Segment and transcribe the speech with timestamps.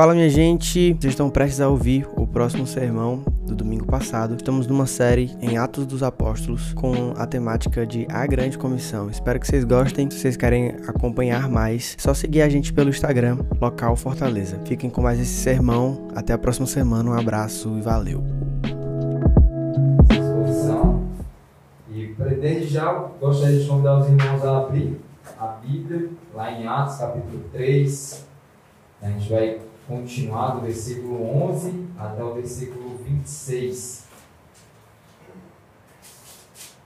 [0.00, 4.34] Fala minha gente, vocês estão prestes a ouvir o próximo sermão do domingo passado.
[4.34, 9.10] Estamos numa série em Atos dos Apóstolos com a temática de A Grande Comissão.
[9.10, 10.10] Espero que vocês gostem.
[10.10, 14.58] Se vocês querem acompanhar mais, é só seguir a gente pelo Instagram, local Fortaleza.
[14.64, 16.08] Fiquem com mais esse sermão.
[16.16, 17.10] Até a próxima semana.
[17.10, 18.24] Um abraço e valeu.
[22.40, 22.90] Desde já
[23.20, 24.98] gostaria de convidar os irmãos a abrir
[25.38, 28.26] a Bíblia lá em Atos capítulo 3.
[29.02, 34.08] A gente vai continuar do versículo 11 até o versículo 26.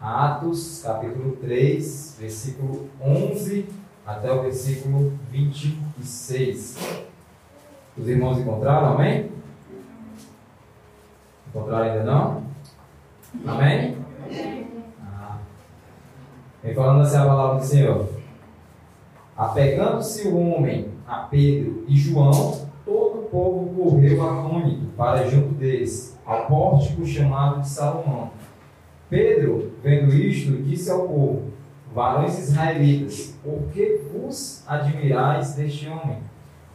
[0.00, 3.68] Atos, capítulo 3, versículo 11
[4.06, 6.78] até o versículo 26.
[7.96, 9.30] Os irmãos encontraram, amém?
[11.48, 12.44] Encontraram ainda não?
[13.46, 13.98] Amém?
[15.02, 15.38] Ah.
[16.62, 18.08] Vem falando assim a palavra do Senhor.
[19.36, 22.63] Apegando-se o homem a Pedro e João,
[23.34, 28.30] povo correu atônito para junto deles, ao pórtico chamado de Salomão.
[29.10, 31.42] Pedro, vendo isto, disse ao povo:
[31.92, 36.18] Varões israelitas, por que vos admirais deste homem?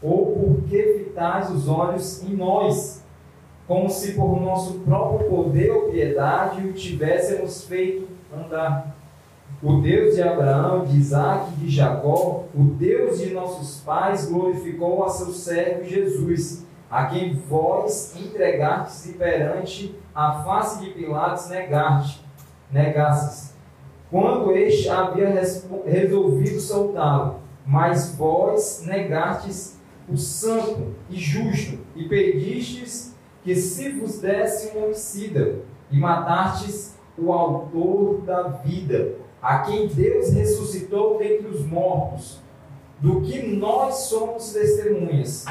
[0.02, 3.06] Ou por que fitais os olhos em nós,
[3.66, 8.99] como se por nosso próprio poder ou piedade o tivéssemos feito andar?
[9.62, 15.04] O Deus de Abraão, de Isaac e de Jacó, o Deus de nossos pais, glorificou
[15.04, 22.26] a seu servo Jesus, a quem vós entregastes e perante a face de Pilatos negaste,
[22.72, 23.54] negastes,
[24.10, 25.30] quando este havia
[25.86, 27.42] resolvido soltá-lo.
[27.66, 29.78] Mas vós negastes
[30.08, 35.60] o santo e justo, e pedistes que se vos desse um homicida,
[35.92, 42.40] e matastes o autor da vida a quem Deus ressuscitou dentre os mortos,
[43.00, 45.46] do que nós somos testemunhas.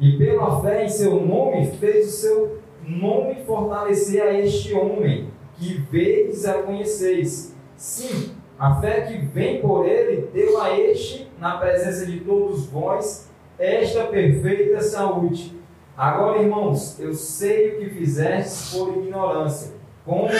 [0.00, 5.74] E pela fé em seu nome, fez o seu nome fortalecer a este homem, que
[5.90, 7.54] vedes a conheceis.
[7.76, 13.28] Sim, a fé que vem por ele deu a este, na presença de todos vós,
[13.58, 15.58] esta perfeita saúde.
[15.96, 19.74] Agora, irmãos, eu sei o que fizestes por ignorância,
[20.04, 20.38] como também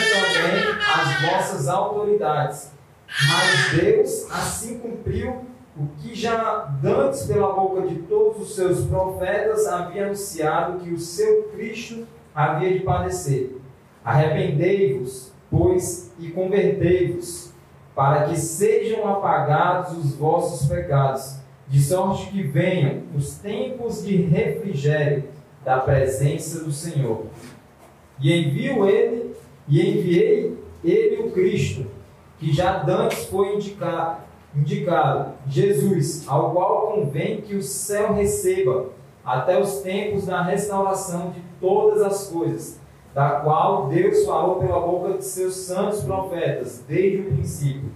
[0.95, 2.78] as vossas autoridades
[3.27, 5.45] mas Deus assim cumpriu
[5.77, 10.99] o que já dantes pela boca de todos os seus profetas havia anunciado que o
[10.99, 12.05] seu Cristo
[12.35, 13.57] havia de padecer.
[14.03, 17.53] Arrependei-vos, pois, e convertei-vos,
[17.95, 21.37] para que sejam apagados os vossos pecados,
[21.67, 25.25] de sorte que venham os tempos de refrigério
[25.63, 27.27] da presença do Senhor.
[28.19, 29.35] E envio ele,
[29.67, 31.85] e enviei ele o Cristo,
[32.39, 34.21] que já dantes foi indicado,
[34.55, 38.87] indicado Jesus, ao qual convém que o céu receba
[39.23, 42.79] até os tempos da restauração de todas as coisas,
[43.13, 47.91] da qual Deus falou pela boca de seus santos profetas desde o princípio.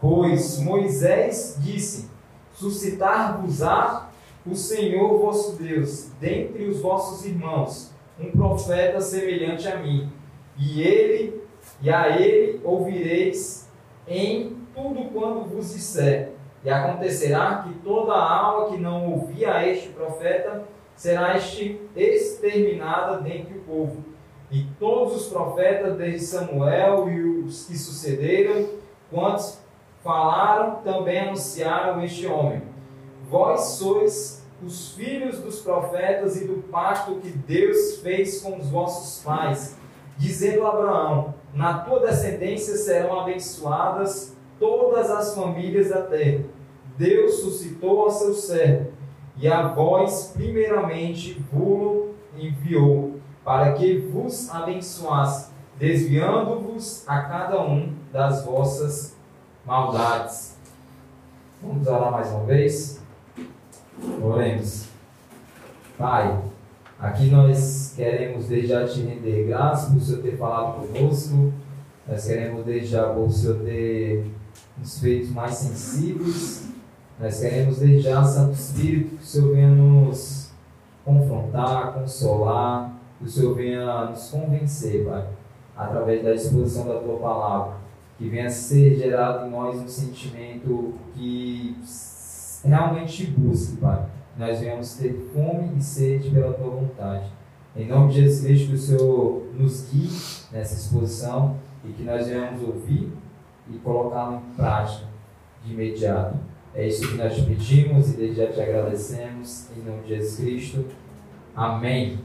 [0.00, 2.10] Pois Moisés disse:
[2.52, 4.10] Suscitar-vos-á
[4.44, 10.10] o Senhor vosso Deus, dentre os vossos irmãos, um profeta semelhante a mim,
[10.58, 11.40] e ele
[11.82, 13.65] e a ele ouvireis
[14.06, 16.32] em tudo quanto vos disser.
[16.64, 23.62] E acontecerá que toda alma que não ouvir a este profeta será exterminada dentre o
[23.62, 24.04] povo.
[24.50, 28.68] E todos os profetas, desde Samuel e os que sucederam,
[29.10, 29.60] quantos
[30.02, 32.62] falaram, também anunciaram este homem.
[33.28, 39.22] Vós sois os filhos dos profetas e do pacto que Deus fez com os vossos
[39.22, 39.76] pais,
[40.16, 46.44] dizendo a Abraão: na tua descendência serão abençoadas todas as famílias da terra.
[46.98, 48.92] Deus suscitou ao seu servo,
[49.38, 58.44] e a vós, primeiramente, vos enviou, para que vos abençoasse, desviando-vos a cada um das
[58.44, 59.16] vossas
[59.64, 60.58] maldades.
[61.62, 63.02] Vamos orar mais uma vez?
[64.22, 64.88] Oremos.
[65.98, 66.38] Pai,
[66.98, 71.52] Aqui nós queremos desde já te render graças por o Senhor ter falado conosco.
[72.08, 74.30] Nós queremos desde já por o Senhor ter
[74.78, 76.70] nos feito mais sensíveis.
[77.20, 80.50] Nós queremos desde já, Santo Espírito, que o Senhor venha nos
[81.04, 85.26] confrontar, consolar, que o Senhor venha nos convencer, Pai,
[85.76, 87.74] através da exposição da Tua palavra.
[88.16, 91.76] Que venha ser gerado em nós um sentimento que
[92.64, 97.30] realmente busque, Pai nós venhamos ter fome e sede pela tua vontade.
[97.74, 100.10] Em nome de Jesus Cristo, que o Senhor nos guie
[100.52, 103.12] nessa exposição e que nós venhamos ouvir
[103.70, 105.06] e colocá-lo em prática
[105.64, 106.36] de imediato.
[106.74, 109.68] É isso que nós te pedimos e desde já te agradecemos.
[109.76, 110.84] Em nome de Jesus Cristo.
[111.54, 112.18] Amém.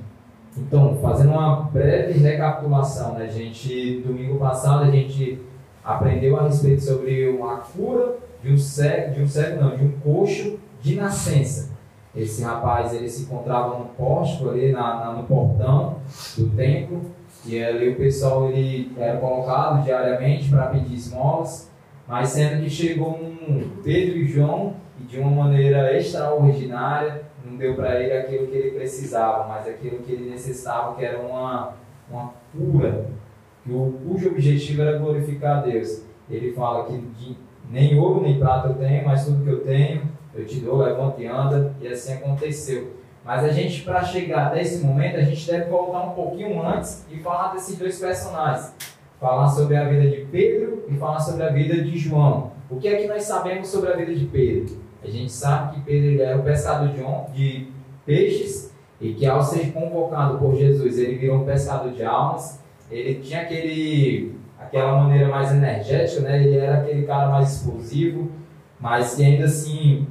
[0.58, 3.30] Então, fazendo uma breve recapitulação, né?
[3.30, 5.40] gente, domingo passado, a gente
[5.84, 9.92] aprendeu a respeito sobre a cura de um cego, de um cego não, de um
[10.00, 11.71] coxo de nascença.
[12.16, 16.00] Esse rapaz, ele se encontrava no pórtico ali, na, na, no portão
[16.38, 17.02] do templo,
[17.46, 21.72] e ali o pessoal, ele era colocado diariamente para pedir esmolas,
[22.08, 27.76] mas sendo que chegou um Pedro e João, e de uma maneira extraordinária, não deu
[27.76, 31.76] para ele aquilo que ele precisava, mas aquilo que ele necessitava, que era uma,
[32.10, 33.06] uma cura,
[33.66, 36.04] cujo objetivo era glorificar a Deus.
[36.30, 37.38] Ele fala que
[37.70, 41.22] nem ouro nem prata eu tenho, mas tudo que eu tenho eu te dou, levanta
[41.22, 43.02] e anda, e assim aconteceu.
[43.24, 47.06] Mas a gente, para chegar até esse momento, a gente deve voltar um pouquinho antes
[47.12, 48.74] e falar desses dois personagens.
[49.20, 52.52] Falar sobre a vida de Pedro e falar sobre a vida de João.
[52.70, 54.82] O que é que nós sabemos sobre a vida de Pedro?
[55.04, 57.68] A gente sabe que Pedro era um pescador de, de
[58.06, 62.64] peixes e que ao ser convocado por Jesus, ele virou um pescador de almas.
[62.90, 66.44] Ele tinha aquele, aquela maneira mais energética, né?
[66.44, 68.32] ele era aquele cara mais explosivo,
[68.80, 70.08] mas que ainda assim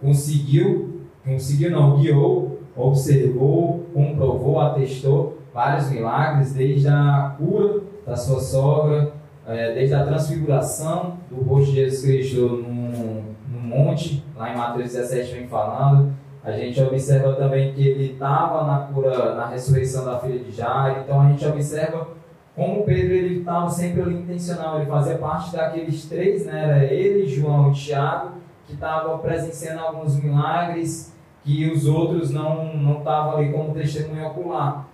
[0.00, 9.12] conseguiu, conseguiu não, guiou, observou, comprovou, atestou vários milagres, desde a cura da sua sogra,
[9.46, 14.92] é, desde a transfiguração do rosto de Jesus Cristo no, no monte, lá em Mateus
[14.92, 16.12] 17 vem falando.
[16.44, 21.00] A gente observa também que ele estava na cura, na ressurreição da filha de Jair.
[21.02, 22.08] Então a gente observa
[22.54, 26.64] como Pedro ele estava sempre ali intencional, ele fazia parte daqueles três, né?
[26.64, 28.32] Era ele, João e Tiago,
[28.68, 34.86] que estavam presenciando alguns milagres que os outros não não estavam ali como testemunho ocular.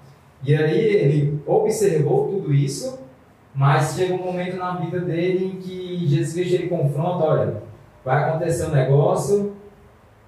[0.44, 3.00] E aí ele observou tudo isso,
[3.52, 7.62] mas chega um momento na vida dele em que Jesus Cristo ele confronta, olha,
[8.04, 9.56] vai acontecer um negócio,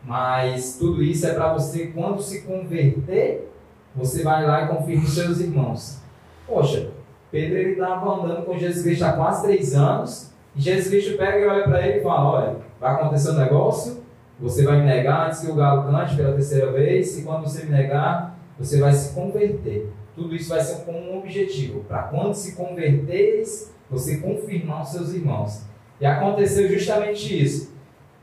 [0.03, 3.53] mas tudo isso é para você quando se converter,
[3.95, 6.01] você vai lá e confirma os seus irmãos.
[6.47, 6.91] Poxa,
[7.31, 11.39] Pedro ele estava andando com Jesus Cristo há quase três anos, e Jesus Cristo pega
[11.39, 14.03] e olha para ele e fala, olha, vai acontecer um negócio,
[14.39, 17.65] você vai me negar antes que o galo cante pela terceira vez, e quando você
[17.65, 19.91] me negar, você vai se converter.
[20.15, 25.15] Tudo isso vai ser como um objetivo, para quando se converteres, você confirmar os seus
[25.15, 25.63] irmãos.
[26.01, 27.75] E aconteceu justamente isso.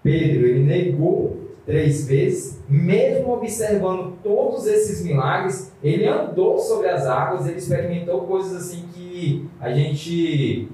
[0.04, 7.48] Pedro, ele negou três vezes, mesmo observando todos esses milagres, ele andou sobre as águas,
[7.48, 10.68] ele experimentou coisas assim que a gente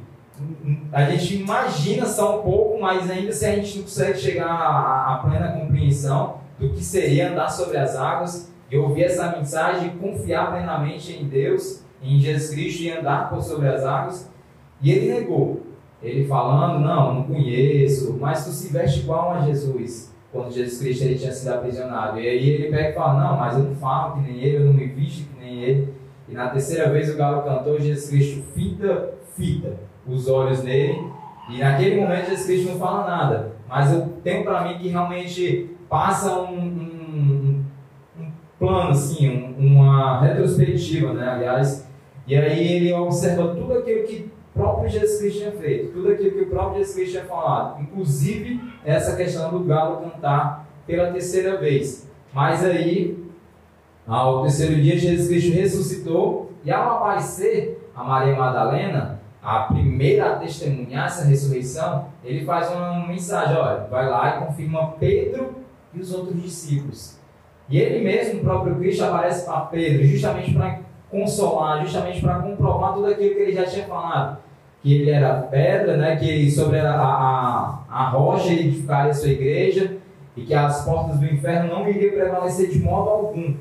[0.92, 4.48] a gente imagina só um pouco, mas ainda se assim a gente não consegue chegar
[4.48, 9.98] à, à plena compreensão do que seria andar sobre as águas e ouvir essa mensagem,
[9.98, 14.32] confiar plenamente em Deus, em Jesus Cristo e andar por sobre as águas.
[14.82, 15.64] E ele negou.
[16.02, 21.04] Ele falando, não, não conheço, mas tu se veste igual a Jesus, quando Jesus Cristo
[21.04, 22.20] ele tinha sido aprisionado.
[22.20, 24.66] E aí ele pega e fala, não, mas eu não falo que nem ele, eu
[24.66, 25.94] não me visto que nem ele.
[26.28, 31.00] E na terceira vez o galo cantou, Jesus Cristo fita, fita os olhos nele.
[31.50, 33.52] E naquele momento Jesus Cristo não fala nada.
[33.68, 37.64] Mas eu tenho para mim que realmente passa um, um,
[38.20, 41.28] um plano, assim, um, uma retrospectiva, né?
[41.28, 41.88] Aliás,
[42.28, 46.32] e aí ele observa tudo aquilo que o próprio Jesus Cristo tinha feito, tudo aquilo
[46.32, 51.58] que o próprio Jesus Cristo tinha falado, inclusive essa questão do galo cantar pela terceira
[51.58, 52.10] vez.
[52.34, 53.18] Mas aí,
[54.08, 60.36] ao terceiro dia, Jesus Cristo ressuscitou e ao aparecer a Maria Madalena, a primeira a
[60.36, 65.56] testemunhar essa ressurreição, ele faz uma mensagem, olha, vai lá e confirma Pedro
[65.94, 67.20] e os outros discípulos.
[67.70, 70.80] E ele mesmo, o próprio Cristo, aparece para Pedro, justamente para
[71.10, 74.38] consolar, justamente para comprovar tudo aquilo que ele já tinha falado.
[74.82, 79.98] Que ele era pedra, né, que sobre a, a, a rocha ele edificaria sua igreja,
[80.36, 83.56] e que as portas do inferno não iriam prevalecer de modo algum.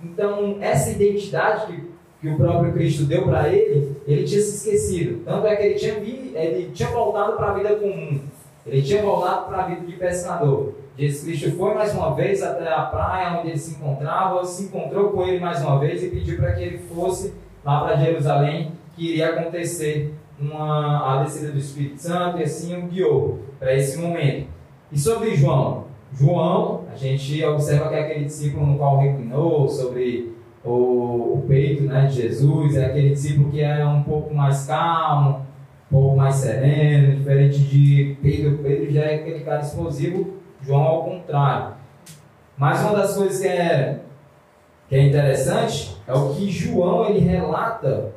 [0.00, 1.87] Então, essa identidade que
[2.20, 5.22] que o próprio Cristo deu para ele, ele tinha se esquecido.
[5.24, 8.20] Tanto é que ele tinha, vi, ele tinha voltado para a vida comum.
[8.66, 10.74] Ele tinha voltado para a vida de pescador.
[10.98, 15.10] Jesus Cristo foi mais uma vez até a praia onde ele se encontrava, se encontrou
[15.10, 17.32] com ele mais uma vez e pediu para que ele fosse
[17.64, 22.86] lá para Jerusalém, que iria acontecer uma, a descida do Espírito Santo, e assim o
[22.88, 24.48] guiou para esse momento.
[24.90, 25.84] E sobre João?
[26.12, 30.32] João, a gente observa que é aquele discípulo no qual reclinou sobre
[30.64, 35.46] o, o peito né, de Jesus, é aquele discípulo que é um pouco mais calmo,
[35.90, 38.58] um pouco mais sereno, diferente de Pedro.
[38.58, 41.74] Pedro já é aquele cara explosivo, João ao contrário.
[42.56, 44.00] Mas uma das coisas que é,
[44.88, 48.12] que é interessante é o que João ele relata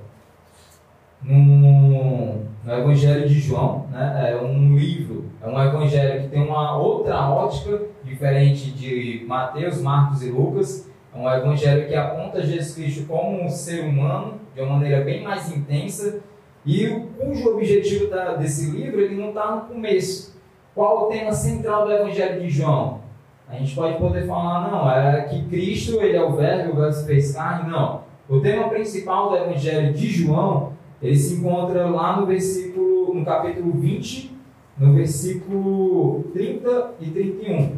[1.21, 4.31] no, no Evangelho de João, né?
[4.31, 10.23] é um livro, é um evangelho que tem uma outra ótica diferente de Mateus, Marcos
[10.23, 14.73] e Lucas, É um evangelho que aponta Jesus Cristo como um ser humano, de uma
[14.73, 16.21] maneira bem mais intensa,
[16.65, 16.87] e
[17.17, 20.39] cujo objetivo da, desse livro ele não está no começo.
[20.73, 23.01] Qual o tema central do evangelho de João?
[23.49, 27.05] A gente pode poder falar, não, é que Cristo ele é o verbo, o se
[27.05, 28.03] fez carne, não.
[28.29, 33.73] O tema principal do evangelho de João, ele se encontra lá no versículo, no capítulo
[33.73, 34.33] 20,
[34.77, 37.77] no versículo 30 e 31,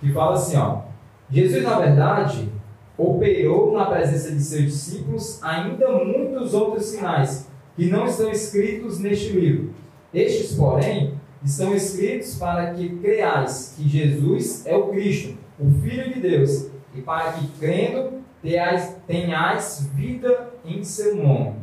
[0.00, 0.78] que fala assim, ó,
[1.34, 2.48] Jesus, na verdade,
[2.96, 9.30] operou na presença de seus discípulos ainda muitos outros sinais que não estão escritos neste
[9.30, 9.74] livro.
[10.14, 16.20] Estes, porém, estão escritos para que creais que Jesus é o Cristo, o Filho de
[16.20, 18.22] Deus, e para que, crendo,
[19.08, 21.56] tenhais, vida em seu nome.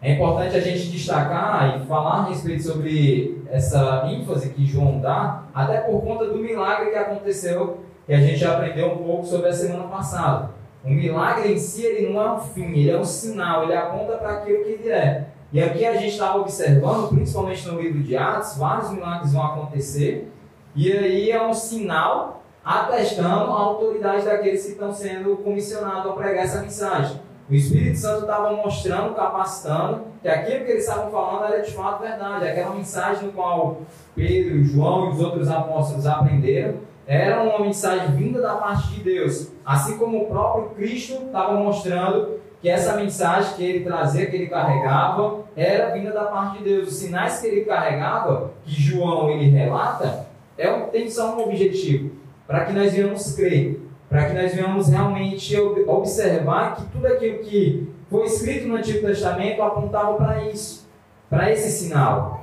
[0.00, 5.44] É importante a gente destacar e falar a respeito sobre essa ênfase que João dá,
[5.52, 9.50] até por conta do milagre que aconteceu que a gente já aprendeu um pouco sobre
[9.50, 10.50] a semana passada.
[10.82, 14.16] O milagre em si ele não é um fim, ele é um sinal, ele aponta
[14.16, 15.26] para aquilo que ele é.
[15.52, 20.32] E aqui a gente estava observando, principalmente no livro de Atos, vários milagres vão acontecer,
[20.74, 26.44] e aí é um sinal atestando a autoridade daqueles que estão sendo comissionados a pregar
[26.44, 27.20] essa mensagem.
[27.50, 32.02] O Espírito Santo estava mostrando, capacitando, que aquilo que eles estavam falando era de fato
[32.02, 32.46] verdade.
[32.46, 33.82] Aquela mensagem no qual
[34.14, 36.74] Pedro, João e os outros apóstolos aprenderam,
[37.08, 42.38] era uma mensagem vinda da parte de Deus, assim como o próprio Cristo estava mostrando
[42.60, 46.88] que essa mensagem que ele trazia, que ele carregava, era vinda da parte de Deus.
[46.88, 50.26] Os sinais que ele carregava, que João ele relata,
[50.58, 52.10] é, tem só um objetivo,
[52.46, 57.88] para que nós venhamos crer, para que nós venhamos realmente observar que tudo aquilo que
[58.10, 60.86] foi escrito no Antigo Testamento apontava para isso,
[61.30, 62.38] para esse sinal.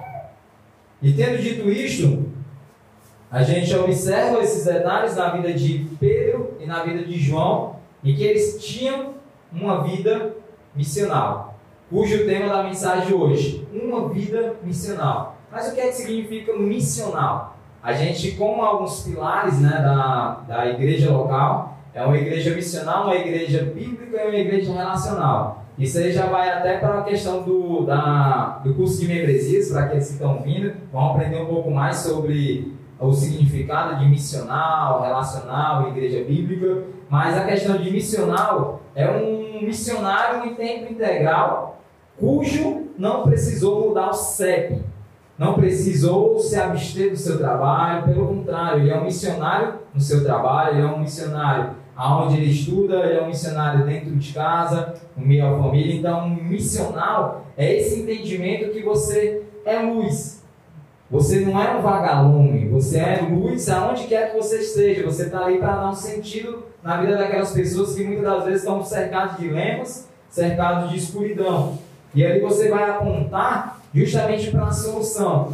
[1.04, 2.25] E tendo dito isto,
[3.36, 8.14] a gente observa esses detalhes na vida de Pedro e na vida de João, e
[8.14, 9.16] que eles tinham
[9.52, 10.38] uma vida
[10.74, 15.36] missional, cujo tema da mensagem hoje, uma vida missional.
[15.52, 17.58] Mas o que é que significa missional?
[17.84, 23.16] A gente, como alguns pilares né, da, da igreja local, é uma igreja missional, uma
[23.16, 25.66] igreja bíblica e uma igreja relacional.
[25.78, 29.82] Isso aí já vai até para a questão do, da, do curso de membresias, para
[29.84, 35.90] aqueles que estão vindo, vão aprender um pouco mais sobre o significado de missional, relacional,
[35.90, 41.82] igreja bíblica, mas a questão de missional é um missionário em tempo integral
[42.18, 44.82] cujo não precisou mudar o CEP,
[45.38, 50.24] não precisou se abster do seu trabalho, pelo contrário, ele é um missionário no seu
[50.24, 54.96] trabalho, ele é um missionário aonde ele estuda, ele é um missionário dentro de casa,
[55.16, 55.96] no meio da família.
[55.96, 60.35] Então, um missional é esse entendimento que você é luz,
[61.16, 65.06] você não é um vagalume, você é luz aonde quer que você esteja.
[65.06, 68.60] Você está ali para dar um sentido na vida daquelas pessoas que muitas das vezes
[68.60, 71.78] estão cercadas de dilemas, cercados de escuridão.
[72.14, 75.54] E aí você vai apontar justamente para a solução.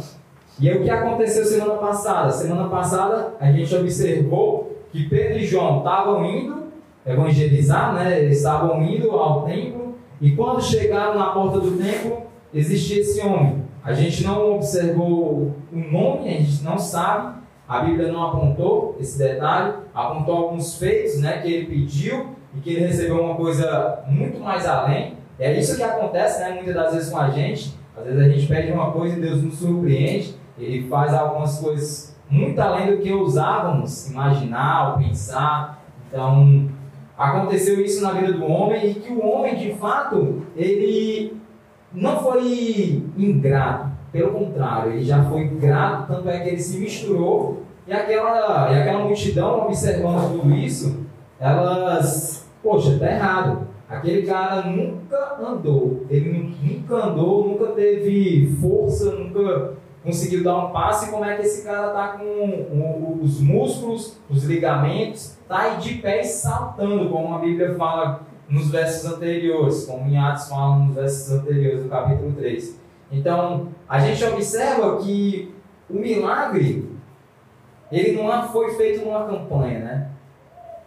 [0.58, 2.32] E aí o que aconteceu semana passada?
[2.32, 6.64] Semana passada a gente observou que Pedro e João estavam indo
[7.06, 8.20] evangelizar, né?
[8.20, 13.61] Eles estavam indo ao templo e quando chegaram na porta do templo existia esse homem
[13.84, 19.18] a gente não observou o nome, a gente não sabe, a Bíblia não apontou esse
[19.18, 24.38] detalhe, apontou alguns feitos né, que ele pediu e que ele recebeu uma coisa muito
[24.38, 25.16] mais além.
[25.38, 27.74] É isso que acontece né, muitas das vezes com a gente.
[27.96, 32.16] Às vezes a gente pede uma coisa e Deus nos surpreende, ele faz algumas coisas
[32.30, 35.84] muito além do que ousávamos imaginar ou pensar.
[36.08, 36.70] Então,
[37.18, 41.41] aconteceu isso na vida do homem e que o homem, de fato, ele
[41.94, 47.62] não foi ingrato, pelo contrário, ele já foi grato, tanto é que ele se misturou
[47.86, 51.04] e aquela, e aquela multidão observando tudo isso,
[51.40, 53.66] elas, poxa, tá errado.
[53.88, 61.06] Aquele cara nunca andou, ele nunca andou, nunca teve força, nunca conseguiu dar um passo.
[61.06, 65.94] E como é que esse cara tá com os músculos, os ligamentos, tá aí de
[65.96, 68.22] pé e saltando, como a Bíblia fala
[68.52, 72.78] nos versos anteriores, como em Atos fala nos versos anteriores do capítulo 3.
[73.10, 75.54] Então, a gente observa que
[75.88, 76.86] o milagre,
[77.90, 80.10] ele não foi feito numa campanha, né?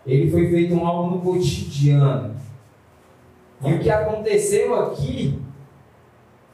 [0.06, 2.36] Ele foi feito um algo no cotidiano.
[3.64, 5.42] E o que aconteceu aqui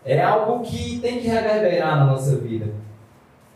[0.05, 2.73] é algo que tem que reverberar na nossa vida.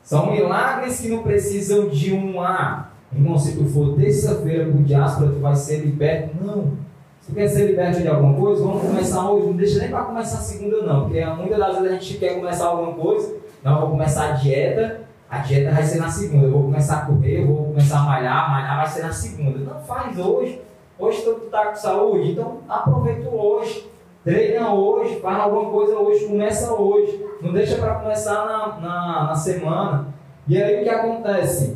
[0.03, 5.31] São milagres que não precisam de um ah, irmão, se tu for terça-feira por diáspora,
[5.31, 6.35] tu vai ser liberto.
[6.43, 6.84] Não.
[7.25, 9.47] Se quer ser liberto de alguma coisa, vamos começar hoje.
[9.47, 11.05] Não deixa nem para começar segunda, não.
[11.05, 13.35] Porque muitas das vezes a gente quer começar alguma coisa.
[13.63, 15.01] Não, vou começar a dieta.
[15.27, 16.45] A dieta vai ser na segunda.
[16.45, 18.51] Eu vou começar a correr, eu vou começar a malhar.
[18.51, 19.57] Malhar vai ser na segunda.
[19.57, 20.61] Não, faz hoje.
[20.99, 23.89] Hoje tu tá com saúde, então aproveita hoje.
[24.23, 27.25] Treina hoje, faz alguma coisa hoje, começa hoje.
[27.41, 30.13] Não deixa para começar na, na, na semana.
[30.47, 31.75] E aí o que acontece?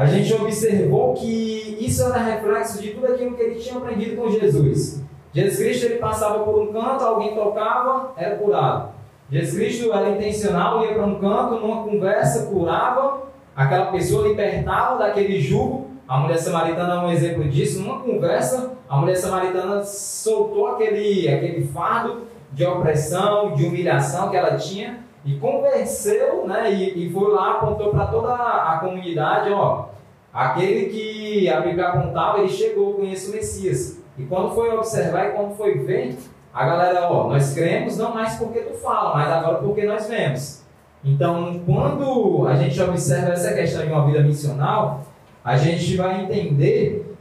[0.00, 4.30] A gente observou que isso era reflexo de tudo aquilo que ele tinha aprendido com
[4.30, 5.04] Jesus.
[5.30, 8.94] Jesus Cristo ele passava por um canto, alguém tocava, era curado.
[9.30, 15.38] Jesus Cristo era intencional, ia para um canto, numa conversa, curava, aquela pessoa libertava daquele
[15.38, 15.90] jugo.
[16.08, 17.82] A mulher samaritana é um exemplo disso.
[17.82, 24.56] Numa conversa, a mulher samaritana soltou aquele, aquele fardo de opressão, de humilhação que ela
[24.56, 26.72] tinha e convenceu, né?
[26.72, 29.89] E, e foi lá, apontou para toda a, comunidade: ó,
[30.32, 34.00] aquele que a Bíblia apontava, ele chegou, conhece o Messias.
[34.18, 36.16] E quando foi observar e quando foi ver,
[36.52, 40.62] a galera, ó, nós cremos não mais porque tu fala, mas agora porque nós vemos.
[41.04, 45.06] Então, quando a gente observa essa questão de uma vida missional,
[45.42, 47.16] a gente vai entender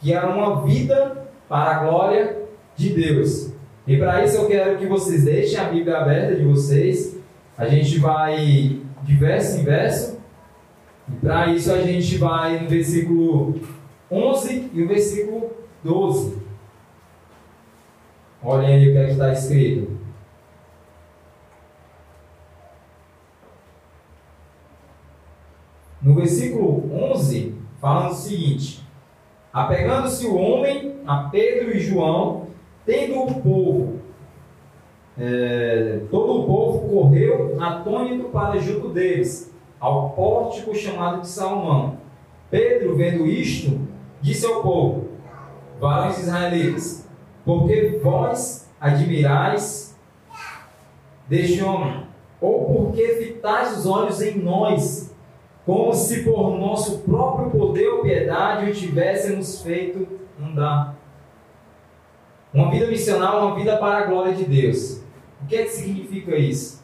[0.00, 2.38] que é uma vida para a glória
[2.76, 3.52] de Deus.
[3.86, 7.18] E para isso eu quero que vocês deixem a Bíblia aberta de vocês.
[7.56, 10.17] A gente vai de verso em verso.
[11.20, 13.60] Para isso a gente vai no versículo
[14.10, 15.50] 11 e o versículo
[15.82, 16.38] 12.
[18.42, 19.98] Olhem aí o que é está escrito.
[26.00, 28.86] No versículo 11, fala o seguinte:
[29.52, 32.46] Apegando-se o homem a Pedro e João,
[32.86, 33.98] tendo o povo,
[35.18, 39.47] é, todo o povo correu atônito para junto deles,
[39.80, 41.98] ao pórtico chamado de Salomão.
[42.50, 43.80] Pedro, vendo isto,
[44.20, 45.08] disse ao povo:
[45.80, 47.08] Varões israelitas,
[47.44, 49.96] porque vós admirais
[51.28, 52.06] deste homem,
[52.40, 55.14] ou porque fitais os olhos em nós,
[55.66, 60.08] como se por nosso próprio poder ou piedade o tivéssemos feito
[60.40, 60.96] andar.
[62.52, 65.02] Uma vida missional é uma vida para a glória de Deus.
[65.42, 66.77] O que, é que significa isso?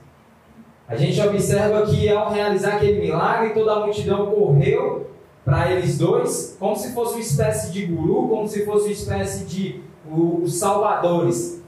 [0.86, 5.06] A gente observa que ao realizar aquele milagre, toda a multidão correu
[5.44, 9.44] para eles dois, como se fosse uma espécie de guru, como se fosse uma espécie
[9.44, 11.62] de os salvadores.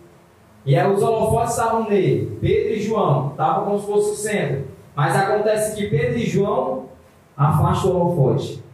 [0.64, 4.64] E aí os holofotes estavam nele, Pedro e João, estavam como se fosse o centro.
[4.94, 6.84] Mas acontece que Pedro e João
[7.36, 8.64] afastam o holofote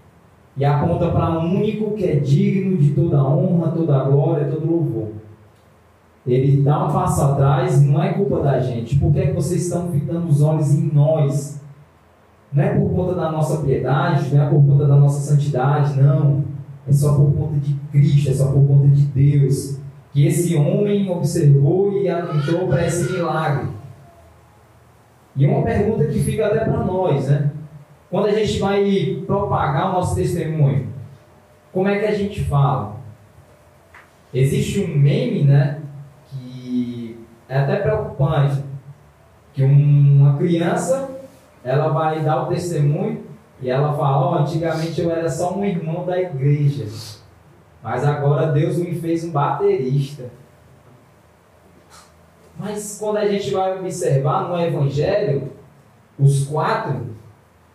[0.57, 5.09] e aponta para um único que é digno de toda honra, toda glória, todo louvor.
[6.26, 8.96] Ele dá um passo atrás, não é culpa da gente.
[8.96, 11.61] Por que, é que vocês estão fitando os olhos em nós?
[12.52, 16.44] Não é por conta da nossa piedade, não é por conta da nossa santidade, não
[16.87, 19.80] é só por conta de Cristo, é só por conta de Deus.
[20.12, 23.68] Que esse homem observou e atentou para esse milagre.
[25.35, 27.50] E é uma pergunta que fica até para nós, né?
[28.11, 30.88] Quando a gente vai propagar o nosso testemunho,
[31.72, 32.96] como é que a gente fala?
[34.35, 35.81] Existe um meme, né?
[37.52, 38.64] É até preocupante.
[39.52, 41.10] Que uma criança,
[41.62, 43.26] ela vai dar o testemunho
[43.60, 46.86] e ela fala: oh, antigamente eu era só um irmão da igreja,
[47.82, 50.30] mas agora Deus me fez um baterista.
[52.58, 55.52] Mas quando a gente vai observar no Evangelho,
[56.18, 57.14] os quatro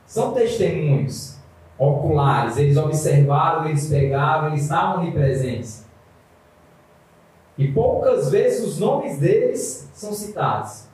[0.07, 1.37] são testemunhos
[1.77, 2.57] oculares.
[2.57, 5.86] Eles observaram, eles pegaram, eles estavam ali presentes.
[7.57, 10.87] E poucas vezes os nomes deles são citados.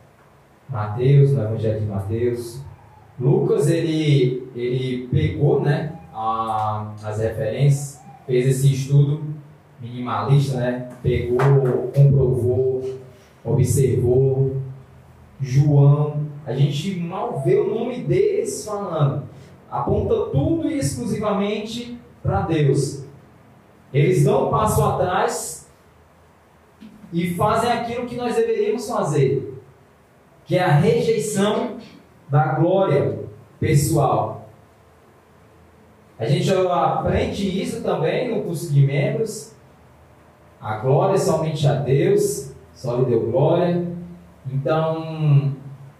[0.69, 2.61] Mateus, no Evangelho de Mateus,
[3.19, 9.21] Lucas ele, ele pegou né, a, as referências, fez esse estudo
[9.79, 12.99] minimalista, né, pegou, comprovou,
[13.43, 14.57] observou.
[15.41, 19.23] João, a gente mal vê o nome deles falando,
[19.69, 23.03] aponta tudo exclusivamente para Deus.
[23.93, 25.62] Eles dão um passo atrás
[27.13, 29.61] e fazem aquilo que nós deveríamos fazer,
[30.45, 31.77] que é a rejeição
[32.27, 33.19] da glória
[33.59, 34.49] pessoal.
[36.17, 39.53] A gente aprende isso também no curso de membros.
[40.59, 43.85] A glória é somente a Deus, só lhe deu glória.
[44.51, 45.53] Então,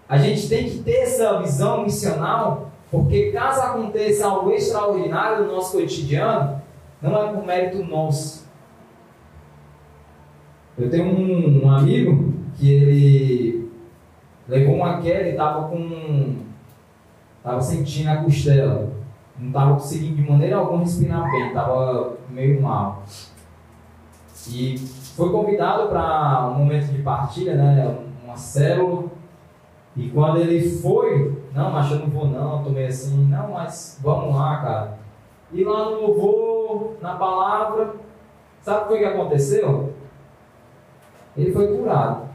[0.09, 5.77] a gente tem que ter essa visão missional, porque caso aconteça algo extraordinário no nosso
[5.77, 6.61] cotidiano,
[7.01, 8.42] não é por mérito nosso.
[10.77, 13.63] Eu tenho um, um amigo que ele
[14.47, 16.35] Levou uma queda e estava com.
[17.37, 18.91] Estava sentindo a costela.
[19.37, 23.03] Não estava conseguindo de maneira alguma respirar bem, estava meio mal.
[24.49, 27.97] E foi convidado para um momento de partilha, né?
[28.23, 29.05] Uma célula.
[29.95, 34.35] E quando ele foi, não, mas eu não vou não, tomei assim, não, mas vamos
[34.35, 34.99] lá, cara.
[35.51, 37.95] E lá no louvor, na palavra.
[38.61, 39.92] Sabe o que aconteceu?
[41.35, 42.29] Ele foi curado.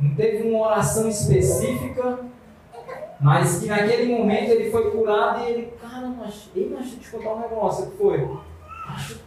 [0.00, 2.20] Não teve uma oração específica,
[3.20, 7.00] mas que naquele momento ele foi curado e ele, cara, mas, ei, mas deixa eu
[7.00, 8.28] te contar um negócio, que foi?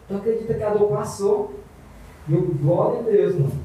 [0.07, 1.53] Tu acredita que a dor passou?
[2.27, 3.63] E eu, glória a Deus, mano.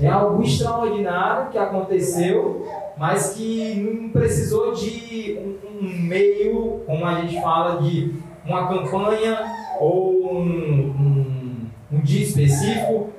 [0.00, 2.66] É algo extraordinário que aconteceu,
[2.96, 8.14] mas que não precisou de um, um meio, como a gente fala, de
[8.44, 9.38] uma campanha
[9.78, 13.10] ou um, um, um dia específico.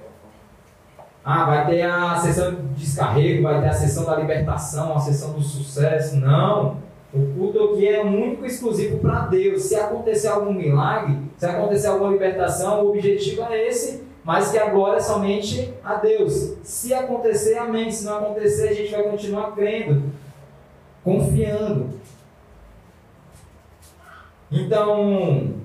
[1.23, 5.33] Ah, vai ter a sessão de descarrego, vai ter a sessão da libertação, a sessão
[5.33, 6.17] do sucesso.
[6.17, 6.77] Não.
[7.13, 9.63] O culto aqui é único e exclusivo para Deus.
[9.63, 14.69] Se acontecer algum milagre, se acontecer alguma libertação, o objetivo é esse mas que a
[14.69, 16.53] glória é somente a Deus.
[16.63, 17.91] Se acontecer, amém.
[17.91, 20.03] Se não acontecer, a gente vai continuar crendo,
[21.03, 21.89] confiando.
[24.51, 25.55] Então,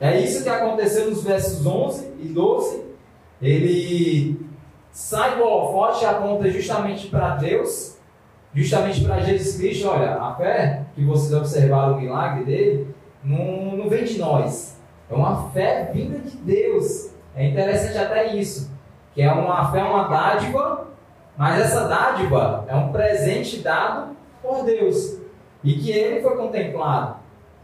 [0.00, 2.82] é isso que aconteceu nos versos 11 e 12.
[3.40, 4.49] Ele
[4.92, 7.98] sai do holofote e aponta justamente para Deus,
[8.54, 9.88] justamente para Jesus Cristo.
[9.88, 14.78] Olha, a fé que vocês observaram o milagre dele, não, não vem de nós.
[15.10, 17.10] É uma fé vinda de Deus.
[17.34, 18.70] É interessante até isso,
[19.14, 20.88] que é uma fé, uma dádiva,
[21.36, 25.20] mas essa dádiva é um presente dado por Deus
[25.62, 27.16] e que ele foi contemplado.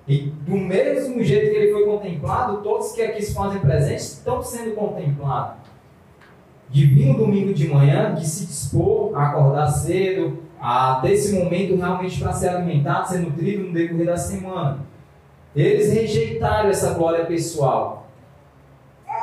[0.07, 4.41] E do mesmo jeito que ele foi contemplado, todos que aqui se fazem presentes estão
[4.41, 5.66] sendo contemplados.
[6.69, 11.35] De vir no domingo de manhã, de se dispor a acordar cedo, a ter esse
[11.35, 14.81] momento realmente para ser alimentado, ser nutrido no decorrer da semana.
[15.55, 18.09] Eles rejeitaram essa glória pessoal.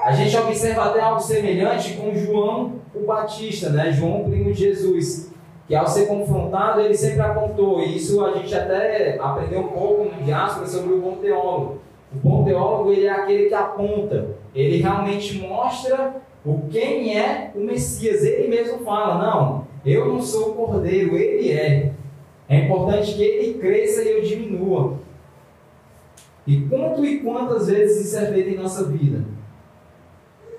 [0.06, 3.92] A gente observa até algo semelhante com João o Batista, né?
[3.92, 5.32] João, primo de Jesus,
[5.68, 10.04] que ao ser confrontado ele sempre apontou, e isso a gente até aprendeu um pouco
[10.06, 11.80] no diáspora sobre o bom teólogo.
[12.14, 17.60] O bom teólogo ele é aquele que aponta, ele realmente mostra o quem é o
[17.62, 18.24] Messias.
[18.24, 21.94] Ele mesmo fala: não, eu não sou o cordeiro, ele é.
[22.50, 25.00] É importante que ele cresça e eu diminua.
[26.46, 29.24] E quanto e quantas vezes isso é feito em nossa vida?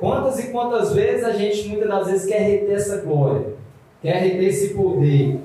[0.01, 3.55] Quantas e quantas vezes a gente muitas das vezes quer reter essa glória,
[4.01, 5.39] quer reter esse poder,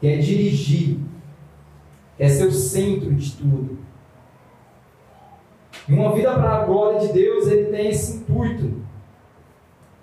[0.00, 0.98] quer dirigir,
[2.18, 3.78] quer ser o centro de tudo.
[5.88, 8.71] E uma vida para a glória de Deus, ele tem esse intuito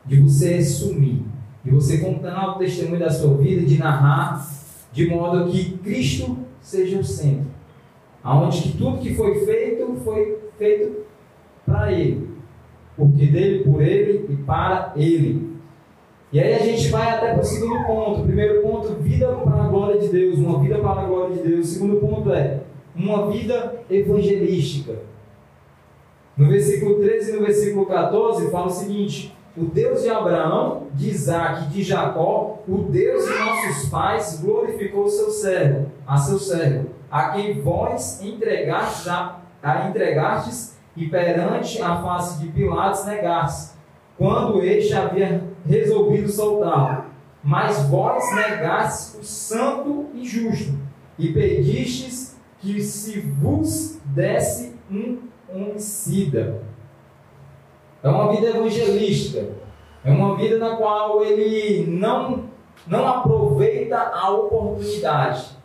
[0.10, 1.24] de você assumir,
[1.64, 4.46] de você contar o testemunho da sua vida, de narrar,
[4.92, 7.48] de modo que Cristo seja o centro.
[8.22, 11.06] Aonde que tudo que foi feito foi feito
[11.66, 12.30] para Ele
[13.00, 15.50] porque dele, por ele e para ele.
[16.32, 18.24] E aí a gente vai até para o segundo ponto.
[18.24, 21.68] primeiro ponto, vida para a glória de Deus, uma vida para a glória de Deus.
[21.68, 22.62] O segundo ponto é
[22.94, 25.00] uma vida evangelística.
[26.38, 31.10] No versículo 13 e no versículo 14 fala o seguinte: O Deus de Abraão, de
[31.10, 36.90] Isaac e de Jacó, o Deus de nossos pais, glorificou seu servo, a seu servo,
[37.10, 43.74] a quem vós entregastes, a, a entregastes e perante a face de Pilatos negasse,
[44.18, 47.06] quando este havia resolvido soltá-lo.
[47.44, 50.78] Mas vós negastes o santo e justo,
[51.18, 56.62] e pedistes que se vos desse um homicida.
[58.02, 59.50] É uma vida evangelística.
[60.04, 62.46] É uma vida na qual ele não,
[62.88, 65.58] não aproveita a oportunidade,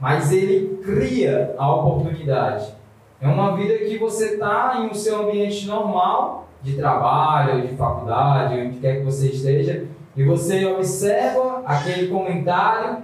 [0.00, 2.74] mas ele cria a oportunidade.
[3.20, 8.58] É uma vida que você está em um seu ambiente normal, de trabalho, de faculdade,
[8.58, 13.02] onde quer que você esteja, e você observa aquele comentário,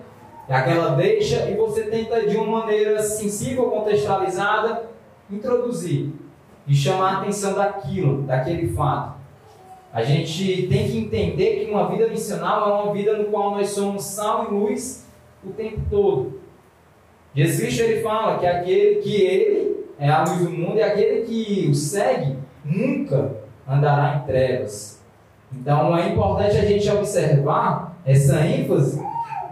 [0.48, 4.88] aquela deixa, e você tenta de uma maneira sensível, contextualizada,
[5.30, 6.12] introduzir
[6.66, 9.18] e chamar a atenção daquilo, daquele fato.
[9.92, 13.70] A gente tem que entender que uma vida missional é uma vida no qual nós
[13.70, 15.06] somos sal e luz
[15.44, 16.40] o tempo todo.
[17.34, 21.26] Jesus Cristo ele fala que aquele que ele é a luz do mundo, e aquele
[21.26, 23.36] que o segue nunca
[23.68, 25.00] andará em trevas.
[25.52, 29.02] Então é importante a gente observar essa ênfase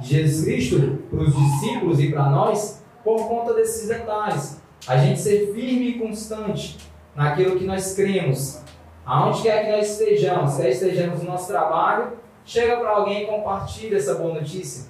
[0.00, 4.60] de Jesus Cristo para os discípulos e para nós por conta desses detalhes.
[4.86, 6.78] A gente ser firme e constante
[7.18, 8.62] naquilo que nós cremos.
[9.04, 12.12] Aonde quer que nós estejamos, quer estejamos no nosso trabalho,
[12.44, 14.88] chega para alguém e compartilha essa boa notícia.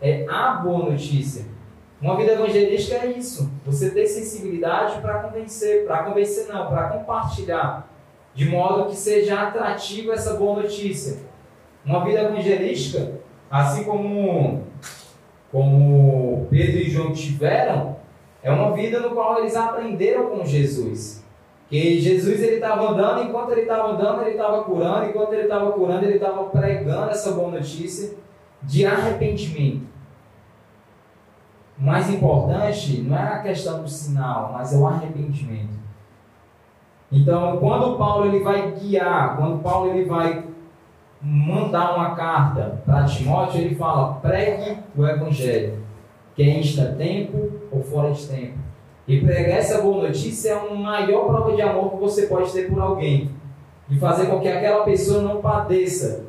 [0.00, 1.44] É a boa notícia.
[2.00, 3.48] Uma vida evangelística é isso.
[3.64, 7.88] Você ter sensibilidade para convencer, para convencer não, para compartilhar,
[8.34, 11.18] de modo que seja atrativa essa boa notícia.
[11.84, 14.64] Uma vida evangelística, assim como
[15.52, 17.98] como Pedro e João tiveram,
[18.42, 21.21] é uma vida no qual eles aprenderam com Jesus.
[21.72, 25.72] Que Jesus ele estava andando, enquanto ele estava andando, ele estava curando, enquanto ele estava
[25.72, 28.14] curando, ele estava pregando essa boa notícia
[28.62, 29.86] de arrependimento.
[31.78, 35.72] O mais importante não é a questão do sinal, mas é o arrependimento.
[37.10, 40.44] Então, quando Paulo ele vai guiar, quando Paulo ele vai
[41.22, 45.82] mandar uma carta para Timóteo, ele fala: pregue o evangelho,
[46.36, 48.71] que é insta tempo ou fora de tempo.
[49.06, 52.68] E pregar essa boa notícia é uma maior prova de amor que você pode ter
[52.68, 53.30] por alguém.
[53.88, 56.24] De fazer com que aquela pessoa não padeça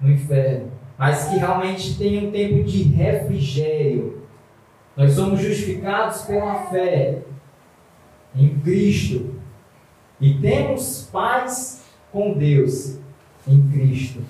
[0.00, 4.22] no inferno, mas que realmente tenha um tempo de refrigério.
[4.96, 7.22] Nós somos justificados pela fé
[8.34, 9.34] em Cristo.
[10.20, 12.98] E temos paz com Deus
[13.48, 14.20] em Cristo.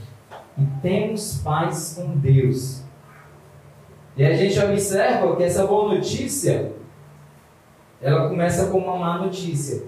[0.57, 2.85] E temos paz com Deus.
[4.17, 6.73] E a gente observa que essa boa notícia
[8.01, 9.83] ela começa com uma má notícia.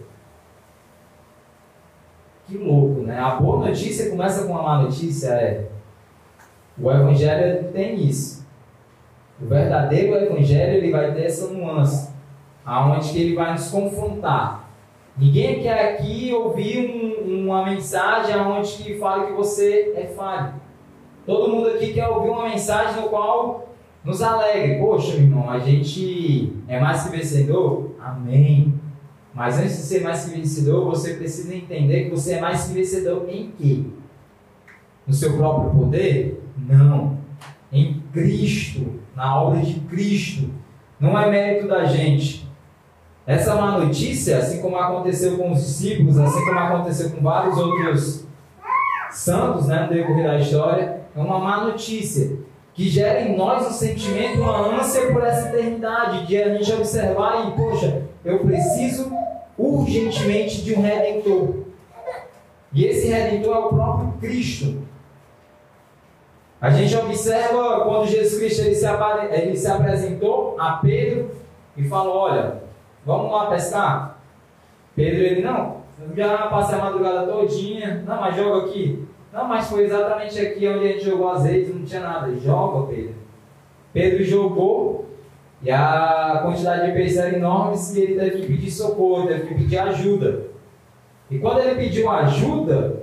[2.46, 3.18] Que louco, né?
[3.18, 5.68] A boa notícia começa com uma má notícia, é.
[6.79, 8.46] O evangelho tem isso.
[9.40, 12.12] O verdadeiro evangelho ele vai ter essa nuance,
[12.64, 14.68] aonde que ele vai nos confrontar.
[15.16, 20.55] Ninguém quer aqui ouvir um, uma mensagem aonde que fala que você é falho.
[21.27, 23.72] Todo mundo aqui quer ouvir uma mensagem no qual
[24.05, 24.79] nos alegre.
[24.79, 27.95] Poxa, irmão, a gente é mais que vencedor?
[28.01, 28.81] Amém.
[29.35, 32.75] Mas antes de ser mais que vencedor, você precisa entender que você é mais que
[32.75, 33.85] vencedor em quê?
[35.07, 36.43] No seu próprio poder?
[36.57, 37.19] Não.
[37.73, 40.51] Em Cristo, na obra de Cristo.
[41.01, 42.47] Não é mérito da gente.
[43.27, 48.27] Essa má notícia, assim como aconteceu com os discípulos, assim como aconteceu com vários outros
[49.11, 52.38] santos né, no decorrer da história, é uma má notícia
[52.75, 57.49] que gera em nós um sentimento, uma ânsia por essa eternidade, de a gente observar
[57.49, 59.13] e, poxa, eu preciso
[59.59, 61.63] urgentemente de um redentor.
[62.73, 64.83] E esse redentor é o próprio Cristo.
[66.61, 68.87] A gente observa quando Jesus Cristo ele se,
[69.33, 71.31] ele se apresentou a Pedro
[71.77, 72.63] e falou: Olha,
[73.05, 74.19] vamos lá pescar?
[74.95, 75.79] Pedro, ele não,
[76.17, 79.07] já passei a madrugada todinha, não, mas joga aqui.
[79.33, 82.37] Não, mas foi exatamente aqui onde a gente jogou azeite, não tinha nada.
[82.37, 83.14] Joga, Pedro.
[83.92, 85.07] Pedro jogou
[85.62, 89.55] e a quantidade de peixes era enorme e ele teve que pedir socorro, teve que
[89.55, 90.47] pedir ajuda.
[91.31, 93.03] E quando ele pediu ajuda,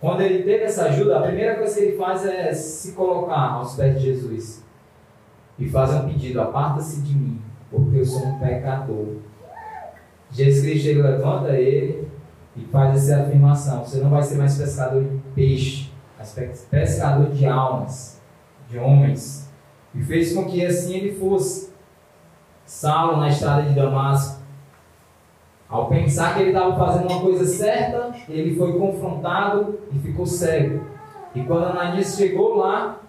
[0.00, 3.74] quando ele teve essa ajuda, a primeira coisa que ele faz é se colocar aos
[3.74, 4.64] pés de Jesus
[5.58, 9.16] e fazer um pedido: aparta-se de mim, porque eu sou um pecador.
[10.30, 12.08] Jesus Cristo ele levanta ele
[12.56, 16.36] e faz essa afirmação: você não vai ser mais pescador de peixe, mas
[16.68, 18.20] pescador de almas,
[18.68, 19.48] de homens.
[19.94, 21.68] E fez com que assim ele fosse.
[22.66, 24.42] Saulo na estrada de Damasco,
[25.68, 30.84] ao pensar que ele estava fazendo uma coisa certa, ele foi confrontado e ficou cego.
[31.34, 33.00] E quando Ananias chegou lá,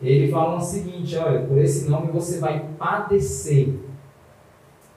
[0.00, 3.74] ele falou o seguinte: olha, por esse nome você vai padecer.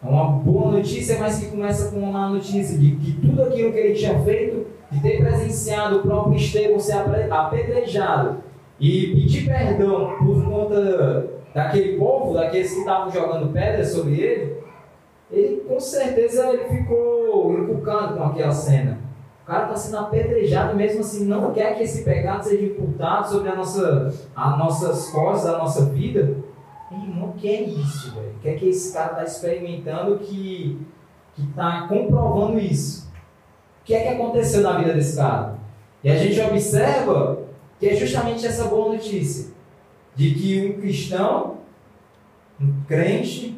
[0.04, 3.72] É uma boa notícia, mas que começa com uma má notícia de que tudo aquilo
[3.72, 6.94] que ele tinha feito, de ter presenciado o próprio Estevão ser
[7.32, 8.38] apedrejado
[8.80, 14.58] e pedir perdão por conta daquele povo, daqueles que estavam jogando pedras sobre ele,
[15.32, 19.00] ele com certeza ele ficou encucado com aquela cena.
[19.44, 23.50] O cara está sendo apedrejado mesmo assim não quer que esse pecado seja imputado sobre
[23.50, 26.36] a nossa, as nossas costas, a nossa vida.
[26.92, 28.36] Ele não quer isso, velho.
[28.42, 30.86] Quer que esse cara está experimentando que
[31.38, 33.07] está comprovando isso.
[33.88, 35.56] Que é que aconteceu na vida desse cara?
[36.04, 37.40] E a gente observa
[37.80, 39.54] que é justamente essa boa notícia
[40.14, 41.60] de que um cristão,
[42.60, 43.58] um crente,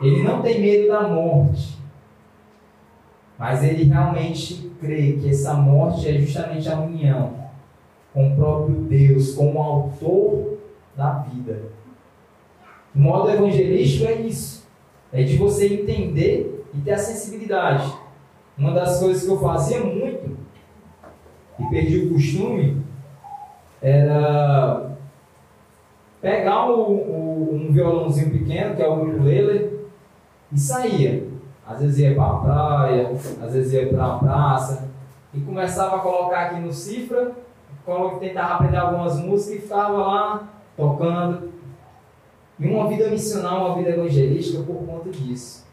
[0.00, 1.76] ele não tem medo da morte,
[3.38, 7.34] mas ele realmente crê que essa morte é justamente a união
[8.14, 10.56] com o próprio Deus, com o autor
[10.96, 11.70] da vida.
[12.94, 14.66] O modo evangelístico é isso.
[15.12, 18.03] É de você entender e ter a sensibilidade.
[18.56, 20.36] Uma das coisas que eu fazia muito
[21.58, 22.82] e perdi o costume
[23.82, 24.96] era
[26.20, 29.88] pegar o, o, um violãozinho pequeno, que é o ukulele,
[30.50, 31.28] e saía.
[31.66, 33.10] Às vezes ia para a praia,
[33.42, 34.88] às vezes ia para a praça,
[35.32, 37.32] e começava a colocar aqui no cifra,
[38.20, 41.52] tentava aprender algumas músicas e ficava lá tocando.
[42.58, 45.63] E uma vida missional, uma vida evangelística por conta disso.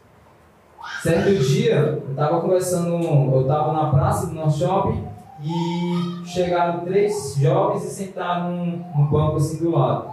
[1.02, 3.02] Certo dia, eu estava conversando,
[3.34, 5.04] eu estava na praça do nosso shopping
[5.42, 10.10] e chegaram três jovens e sentaram num, banco assim do lado.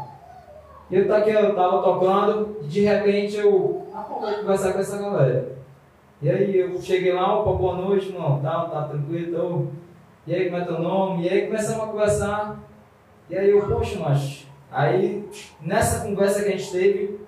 [0.90, 5.60] E eu estava tocando e de repente eu ah, vou conversar com essa galera.
[6.22, 9.80] E aí eu cheguei lá, opa, boa noite, irmão, tá, tá tranquilo, tô.
[10.28, 11.26] E aí, como é teu nome?
[11.26, 12.60] E aí começamos a conversar.
[13.30, 14.46] E aí eu, poxa, macho.
[14.72, 15.28] Aí,
[15.62, 17.20] nessa conversa que a gente teve,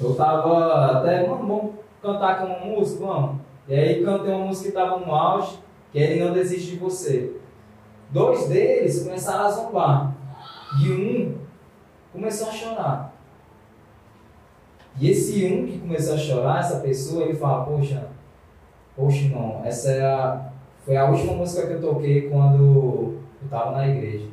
[0.00, 3.40] eu tava até, mano, vamos cantar com uma música, vamos.
[3.68, 5.58] E aí cantei uma música que tava no auge,
[5.92, 7.36] que é Ele Não Desiste de Você.
[8.10, 10.14] Dois deles começaram a zombar.
[10.82, 11.38] E um
[12.12, 13.14] começou a chorar.
[14.98, 18.08] E esse um que começou a chorar, essa pessoa, ele fala, poxa,
[18.96, 20.50] poxa irmão, essa é a,
[20.84, 24.26] foi a última música que eu toquei quando eu estava na igreja.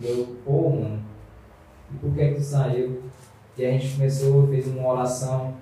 [0.00, 1.02] E eu, pô, mano,
[1.92, 3.02] e por que que tu saiu?
[3.58, 5.54] E a gente começou, fez uma oração.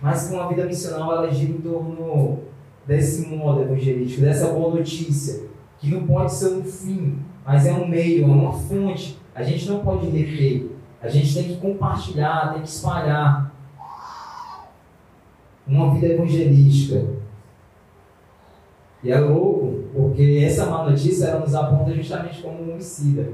[0.00, 2.40] Mas com a vida missional, ela gira em torno
[2.86, 5.42] desse modo evangelístico, dessa boa notícia,
[5.78, 9.18] que não pode ser um fim, mas é um meio, é uma fonte.
[9.34, 10.70] A gente não pode reter.
[11.02, 13.54] A gente tem que compartilhar, tem que espalhar
[15.66, 17.06] uma vida evangelística.
[19.02, 23.32] E é louco, porque essa má notícia ela nos aponta justamente como um homicida.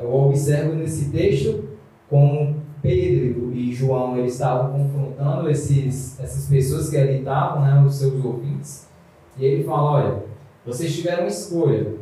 [0.00, 1.68] Eu observo nesse texto
[2.08, 3.41] como Pedro
[3.82, 8.88] João eles estavam confrontando esses, essas pessoas que ali estavam, né, os seus ouvintes,
[9.36, 10.24] e ele fala: olha,
[10.64, 11.94] vocês tiveram escolha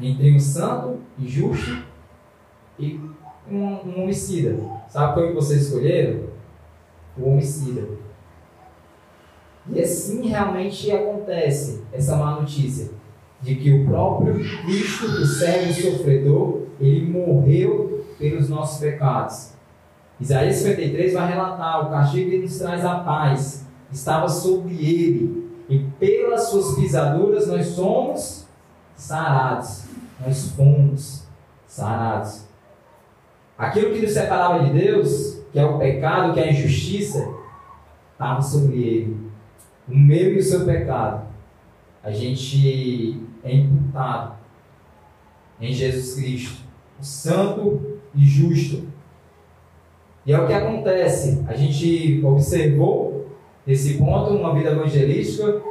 [0.00, 1.84] entre um santo e justo
[2.78, 3.00] e
[3.50, 4.58] um, um homicida.
[4.88, 6.28] Sabe qual que vocês escolheram?
[7.16, 7.88] O homicida.
[9.70, 12.90] E assim realmente acontece essa má notícia
[13.42, 19.57] de que o próprio Cristo, o servo sofredor, ele morreu pelos nossos pecados.
[20.20, 25.78] Isaías 53 vai relatar: o castigo que nos traz a paz estava sobre ele, e
[25.98, 28.46] pelas suas pisaduras nós somos
[28.96, 29.84] sarados.
[30.20, 31.24] Nós fomos
[31.66, 32.48] sarados.
[33.56, 37.28] Aquilo que nos separava de Deus, que é o pecado, que é a injustiça,
[38.12, 39.30] estava sobre ele.
[39.88, 41.26] O meu e o seu pecado.
[42.02, 44.36] A gente é imputado
[45.60, 46.62] em Jesus Cristo,
[47.00, 48.87] o santo e justo.
[50.28, 51.42] E é o que acontece.
[51.48, 53.28] A gente observou
[53.66, 55.62] esse ponto, uma vida evangelística,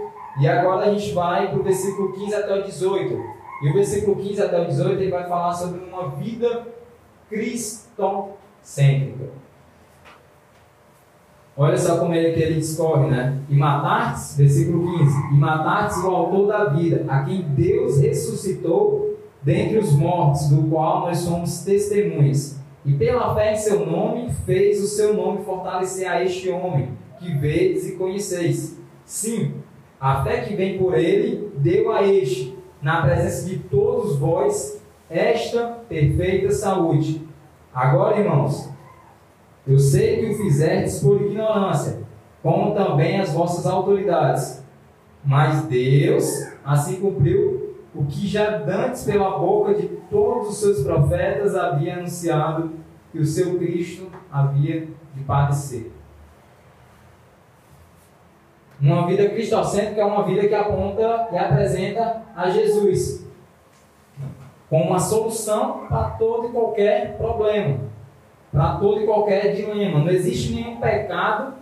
[0.41, 3.23] e agora a gente vai para o versículo 15 até o 18.
[3.63, 6.69] E o versículo 15 até o 18 ele vai falar sobre uma vida
[7.29, 9.29] cristocêntrica.
[11.55, 13.37] Olha só como é que ele discorre, né?
[13.47, 19.77] E matartes, versículo 15: E matartes o autor da vida, a quem Deus ressuscitou dentre
[19.77, 22.57] os mortos, do qual nós somos testemunhas.
[22.87, 27.33] E pela fé em seu nome, fez o seu nome fortalecer a este homem, que
[27.33, 28.79] vedes e conheceis.
[29.03, 29.55] Sim,
[29.99, 35.79] a fé que vem por ele, deu a este, na presença de todos vós, esta
[35.89, 37.27] perfeita saúde.
[37.75, 38.69] Agora, irmãos,
[39.67, 41.99] eu sei que o fizerdes por ignorância,
[42.41, 44.63] como também as vossas autoridades.
[45.25, 46.25] Mas Deus
[46.63, 47.56] assim cumpriu
[47.97, 52.71] o que já dantes pela boca de todos os seus profetas havia anunciado
[53.11, 55.91] que o seu Cristo havia de padecer.
[58.79, 63.25] Uma vida cristocêntrica é uma vida que aponta e apresenta a Jesus
[64.69, 67.79] como uma solução para todo e qualquer problema,
[68.51, 69.99] para todo e qualquer dilema.
[69.99, 71.55] Não existe nenhum pecado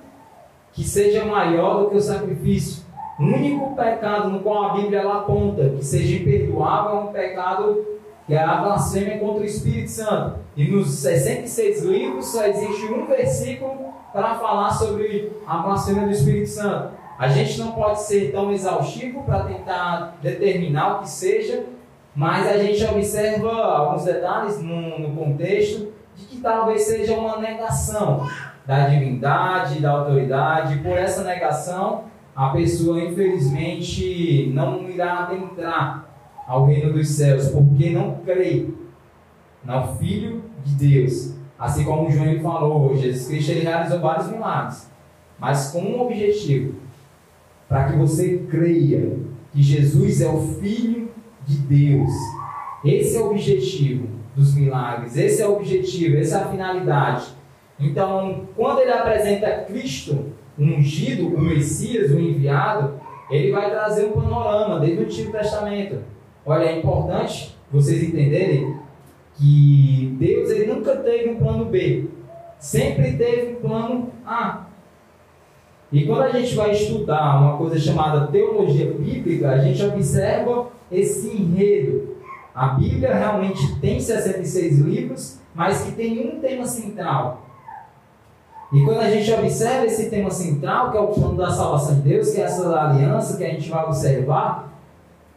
[0.74, 2.85] que seja maior do que o sacrifício.
[3.18, 7.86] O único pecado no qual a Bíblia ela aponta que seja imperdoável é um pecado
[8.28, 10.40] que é a blasfêmia contra o Espírito Santo.
[10.56, 16.50] E nos 66 livros só existe um versículo para falar sobre a blasfêmia do Espírito
[16.50, 16.94] Santo.
[17.18, 21.66] A gente não pode ser tão exaustivo para tentar determinar o que seja,
[22.14, 28.28] mas a gente observa alguns detalhes no, no contexto de que talvez seja uma negação
[28.66, 30.80] da divindade, da autoridade.
[30.80, 32.06] Por essa negação,
[32.36, 36.06] a pessoa infelizmente não irá adentrar
[36.46, 38.68] ao reino dos céus, porque não crê
[39.64, 41.34] no Filho de Deus.
[41.58, 44.92] Assim como o João falou, Jesus Cristo ele realizou vários milagres,
[45.40, 46.76] mas com um objetivo:
[47.70, 49.18] para que você creia
[49.54, 51.10] que Jesus é o Filho
[51.46, 52.12] de Deus.
[52.84, 57.28] Esse é o objetivo dos milagres, esse é o objetivo, essa é a finalidade.
[57.80, 60.26] Então, quando ele apresenta Cristo,
[60.58, 63.00] ungido, o Messias, o enviado,
[63.30, 65.98] ele vai trazer um panorama desde o Antigo Testamento.
[66.46, 68.78] Olha, é importante vocês entenderem
[69.34, 72.06] que Deus ele nunca teve um plano B,
[72.60, 74.66] sempre teve um plano A.
[75.92, 81.30] E quando a gente vai estudar uma coisa chamada teologia bíblica, a gente observa esse
[81.30, 82.16] enredo.
[82.54, 87.45] A Bíblia realmente tem 66 livros, mas que tem um tema central.
[88.76, 92.02] E quando a gente observa esse tema central, que é o plano da salvação de
[92.02, 94.70] Deus, que é essa aliança que a gente vai observar,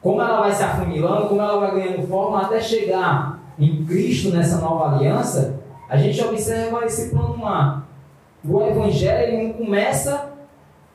[0.03, 4.59] como ela vai se afunilando, como ela vai ganhando forma até chegar em Cristo nessa
[4.59, 7.87] nova aliança, a gente observa esse plano lá.
[8.45, 10.33] O Evangelho não começa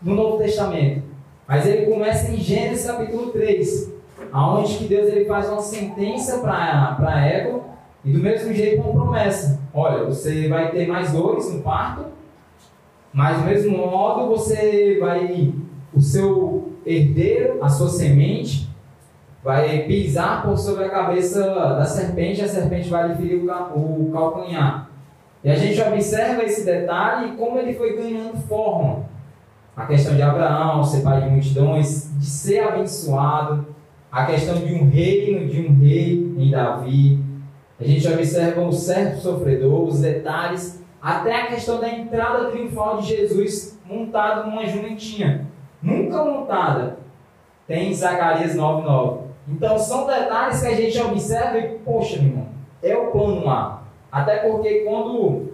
[0.01, 1.01] no Novo Testamento,
[1.47, 3.89] mas ele começa em Gênesis capítulo 3,
[4.33, 7.63] aonde que Deus ele faz uma sentença para Ego
[8.03, 9.61] e do mesmo jeito uma promessa.
[9.73, 12.11] Olha, você vai ter mais dores no parto,
[13.13, 15.53] mas do mesmo modo você vai,
[15.93, 18.67] o seu herdeiro, a sua semente,
[19.43, 24.11] vai pisar por sobre a cabeça da serpente, e a serpente vai lhe ferir o
[24.11, 24.89] calcanhar.
[25.43, 29.03] E a gente observa esse detalhe e como ele foi ganhando forma.
[29.75, 33.65] A questão de Abraão, ser pai de multidões, de ser abençoado,
[34.11, 37.19] a questão de um reino, de um rei em Davi.
[37.79, 43.07] A gente observa o certo sofredor, os detalhes, até a questão da entrada triunfal de
[43.07, 45.45] Jesus montado numa jumentinha.
[45.81, 46.97] Nunca montada.
[47.67, 49.23] Tem Zacarias 9,9.
[49.49, 52.47] Então são detalhes que a gente observa e, poxa, meu irmão,
[52.81, 53.83] é o plano lá.
[54.09, 55.49] Até porque quando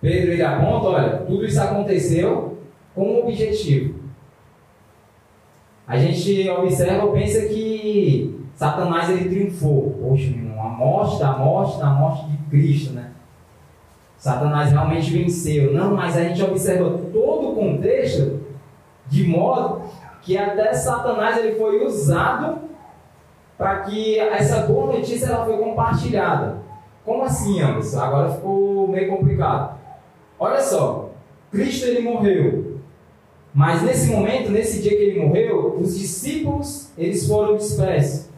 [0.00, 2.58] Pedro ele aponta, olha, tudo isso aconteceu
[2.92, 4.00] com um objetivo.
[5.86, 9.96] A gente observa, pensa que Satanás ele triunfou.
[10.02, 13.12] Poxa, meu irmão, a morte da morte, da morte de Cristo, né?
[14.16, 15.72] Satanás realmente venceu.
[15.72, 18.40] Não, mas a gente observa todo o contexto
[19.06, 19.82] de modo
[20.22, 22.66] que até Satanás ele foi usado
[23.56, 26.58] para que essa boa notícia ela foi compartilhada.
[27.04, 28.00] Como assim, Anderson?
[28.00, 29.78] Agora ficou meio complicado.
[30.38, 31.10] Olha só,
[31.50, 32.80] Cristo ele morreu.
[33.54, 38.28] Mas nesse momento, nesse dia que ele morreu, os discípulos eles foram dispersos.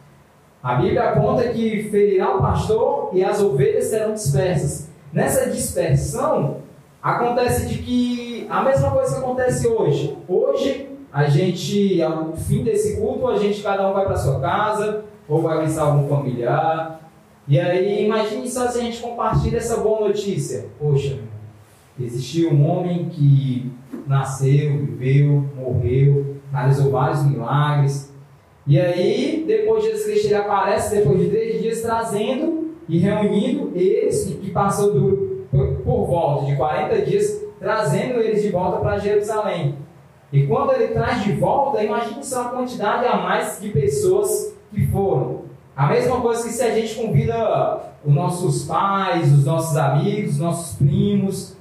[0.63, 4.88] A Bíblia conta que ferirá o pastor e as ovelhas serão dispersas.
[5.13, 6.59] Nessa dispersão,
[7.03, 10.17] acontece de que a mesma coisa que acontece hoje.
[10.29, 15.05] Hoje, a gente, ao fim desse culto, a gente cada um vai para sua casa,
[15.29, 17.11] ou vai visitar algum familiar.
[17.47, 20.67] E aí, imagine só se a gente compartilha essa boa notícia.
[20.79, 21.19] Poxa,
[21.99, 23.73] existiu um homem que
[24.07, 28.13] nasceu, viveu, morreu, realizou vários milagres.
[28.67, 33.73] E aí, depois de Jesus Cristo, ele aparece depois de três dias trazendo e reunindo
[33.75, 35.47] eles, que passou do,
[35.85, 39.77] por volta de 40 dias, trazendo eles de volta para Jerusalém.
[40.33, 44.87] E quando ele traz de volta, imagine só a quantidade a mais de pessoas que
[44.89, 45.43] foram.
[45.77, 50.39] A mesma coisa que se a gente convida os nossos pais, os nossos amigos, os
[50.39, 51.57] nossos primos.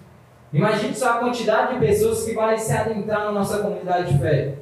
[0.52, 4.56] Imagine só a quantidade de pessoas que vai se adentrar na nossa comunidade de fé.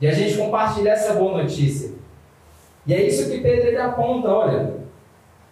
[0.00, 1.92] E a gente compartilhar essa boa notícia.
[2.86, 4.79] E é isso que Pedro ele aponta, olha.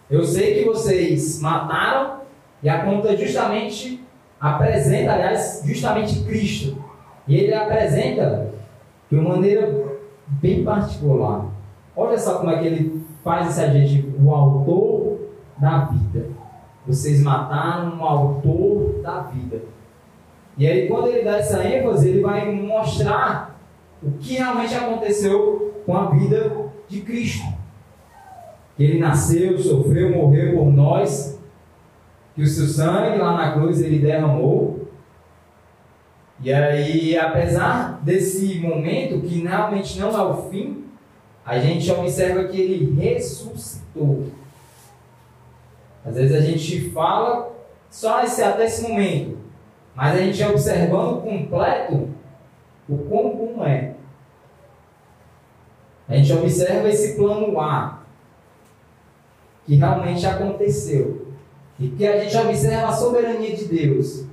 [0.09, 2.21] Eu sei que vocês mataram
[2.63, 4.03] e aponta justamente,
[4.39, 6.83] apresenta, aliás, justamente Cristo.
[7.27, 8.51] E ele apresenta
[9.09, 11.45] de uma maneira bem particular.
[11.95, 15.19] Olha só como é que ele faz esse adjetivo, o autor
[15.57, 16.27] da vida.
[16.87, 19.61] Vocês mataram o autor da vida.
[20.57, 23.59] E aí, quando ele dá essa ênfase, ele vai mostrar
[24.01, 27.58] o que realmente aconteceu com a vida de Cristo.
[28.79, 31.37] Ele nasceu, sofreu, morreu por nós,
[32.33, 34.87] que o seu sangue lá na cruz ele derramou.
[36.41, 40.85] E aí, apesar desse momento que realmente não é o fim,
[41.45, 44.27] a gente observa que ele ressuscitou.
[46.05, 47.51] Às vezes a gente fala
[47.89, 49.37] só esse, até esse momento,
[49.93, 52.07] mas a gente observando completo
[52.87, 53.95] o quão bom é.
[56.07, 57.98] A gente observa esse plano A,
[59.69, 61.27] que realmente aconteceu.
[61.79, 64.25] E que a gente observa a soberania de Deus.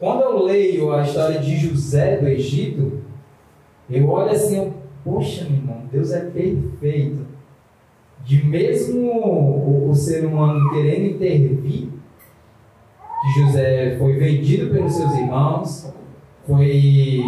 [0.00, 3.02] Quando eu leio a história de José do Egito,
[3.90, 4.72] eu olho assim,
[5.04, 7.26] Poxa, meu irmão, Deus é perfeito.
[8.24, 11.88] De mesmo o, o ser humano querendo intervir,
[13.20, 15.92] que José foi vendido pelos seus irmãos,
[16.46, 17.22] foi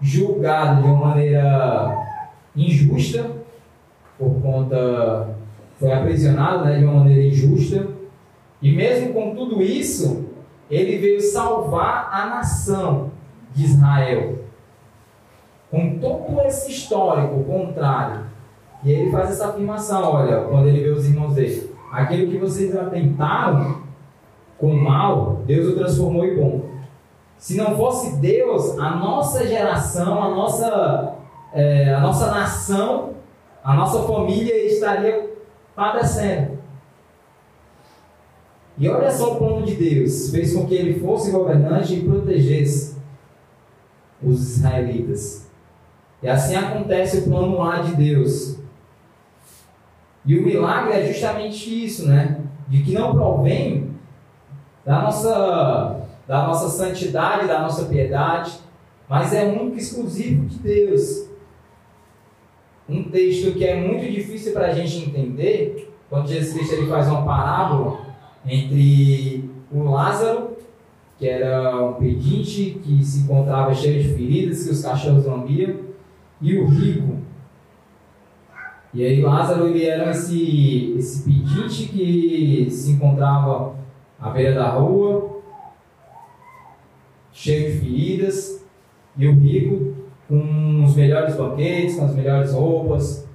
[0.00, 1.96] julgado de uma maneira
[2.56, 3.30] injusta,
[4.18, 5.35] por conta.
[5.78, 7.88] Foi aprisionado né, de uma maneira injusta,
[8.60, 10.24] e mesmo com tudo isso,
[10.70, 13.10] ele veio salvar a nação
[13.54, 14.38] de Israel
[15.70, 18.26] com todo esse histórico contrário.
[18.84, 22.74] E ele faz essa afirmação, olha, quando ele vê os irmãos dele, aquilo que vocês
[22.76, 23.82] atentaram
[24.58, 26.62] com mal, Deus o transformou em bom.
[27.36, 31.14] Se não fosse Deus, a nossa geração, a nossa,
[31.52, 33.10] é, a nossa nação,
[33.62, 35.35] a nossa família estaria
[35.76, 36.58] padecendo.
[38.78, 42.96] E olha só o plano de Deus: fez com que ele fosse governante e protegesse
[44.22, 45.46] os israelitas.
[46.22, 48.58] E assim acontece o plano lá de Deus.
[50.24, 52.40] E o milagre é justamente isso, né?
[52.66, 53.94] De que não provém
[54.84, 58.58] da nossa, da nossa santidade, da nossa piedade,
[59.08, 61.25] mas é único e exclusivo de Deus.
[62.88, 67.08] Um texto que é muito difícil para a gente entender, quando Jesus Cristo ele faz
[67.08, 68.06] uma parábola
[68.46, 70.56] entre o Lázaro,
[71.18, 75.86] que era um pedinte que se encontrava cheio de feridas que os cachorros lambiam,
[76.40, 77.16] e o rico.
[78.94, 83.74] E aí Lázaro ele era esse, esse pedinte que se encontrava
[84.20, 85.40] à beira da rua,
[87.32, 88.64] cheio de feridas,
[89.16, 89.95] e o rico
[90.28, 93.26] com os melhores banquetes, com as melhores roupas,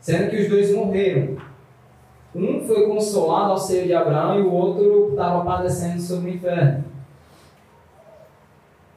[0.00, 1.36] sendo que os dois morreram.
[2.34, 6.84] Um foi consolado ao seio de Abraão e o outro estava padecendo sobre o inferno.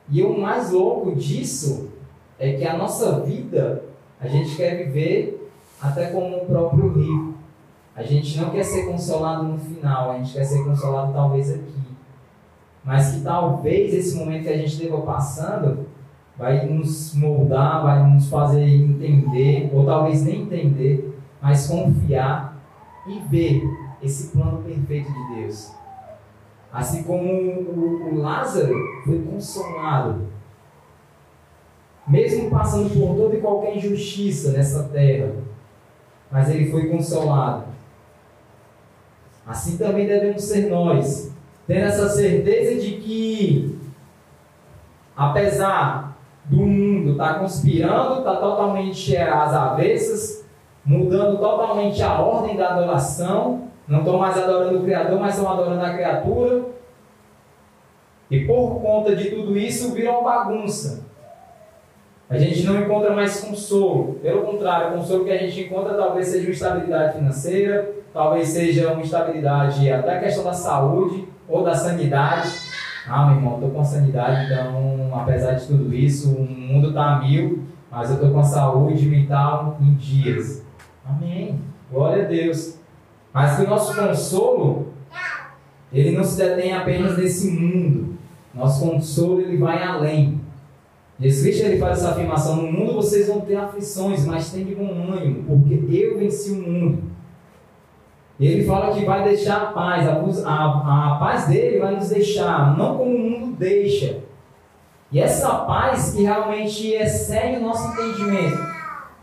[0.10, 1.90] E o mais louco disso
[2.38, 3.84] é que a nossa vida
[4.20, 5.50] a gente quer viver
[5.82, 7.34] até como o próprio rico.
[7.96, 11.82] A gente não quer ser consolado no final, a gente quer ser consolado talvez aqui.
[12.84, 15.86] Mas que talvez esse momento que a gente esteve passando
[16.42, 22.60] vai nos moldar, vai nos fazer entender, ou talvez nem entender, mas confiar
[23.06, 23.62] e ver
[24.02, 25.72] esse plano perfeito de Deus.
[26.74, 28.74] Assim como o, Lázaro
[29.06, 30.30] foi consolado,
[32.08, 35.36] mesmo passando por toda e qualquer injustiça nessa terra,
[36.32, 37.66] mas ele foi consolado.
[39.46, 41.32] Assim também devemos ser nós,
[41.68, 43.80] tendo essa certeza de que,
[45.16, 46.11] apesar
[46.46, 50.46] do mundo estar tá conspirando, está totalmente às avessas,
[50.84, 55.84] mudando totalmente a ordem da adoração, não estão mais adorando o Criador, mas estão adorando
[55.84, 56.66] a criatura.
[58.30, 61.06] E por conta de tudo isso, vira uma bagunça.
[62.30, 64.14] A gente não encontra mais consolo.
[64.22, 68.94] Pelo contrário, o consolo que a gente encontra talvez seja uma estabilidade financeira, talvez seja
[68.94, 72.71] uma estabilidade até a questão da saúde ou da sanidade.
[73.08, 77.20] Ah, meu irmão, estou com sanidade, então, apesar de tudo isso, o mundo está a
[77.20, 80.64] mil, mas eu estou com a saúde mental em dias.
[81.06, 81.60] Amém.
[81.92, 82.80] Glória a Deus.
[83.34, 84.94] Mas que o nosso consolo,
[85.92, 88.16] ele não se detém apenas nesse mundo.
[88.54, 90.40] Nosso consolo, ele vai além.
[91.20, 95.14] Jesus Cristo ele faz essa afirmação: No mundo vocês vão ter aflições, mas de bom
[95.14, 97.04] ânimo, porque eu venci o mundo.
[98.40, 100.14] Ele fala que vai deixar a paz, a,
[100.50, 104.20] a, a paz dele vai nos deixar, não como o mundo deixa.
[105.12, 108.72] E essa paz que realmente excede o nosso entendimento.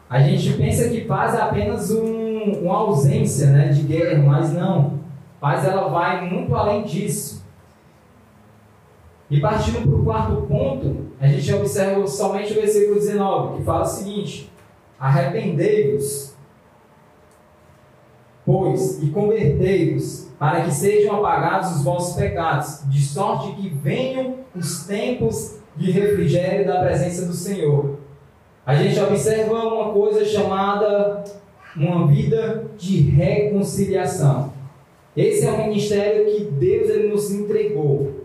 [0.09, 4.99] A gente pensa que paz é apenas um, uma ausência né, de guerra, mas não.
[5.41, 7.47] Paz ela vai muito além disso.
[9.31, 13.83] E partindo para o quarto ponto, a gente observa somente o versículo 19, que fala
[13.83, 14.51] o seguinte:
[14.99, 16.35] Arrependei-vos,
[18.49, 24.87] pois, e convertei-vos, para que sejam apagados os vossos pecados, de sorte que venham os
[24.87, 27.99] tempos de refrigério da presença do Senhor.
[28.65, 31.25] A gente observa uma coisa chamada
[31.77, 34.51] uma vida de reconciliação.
[35.15, 38.25] Esse é o ministério que Deus ele nos entregou.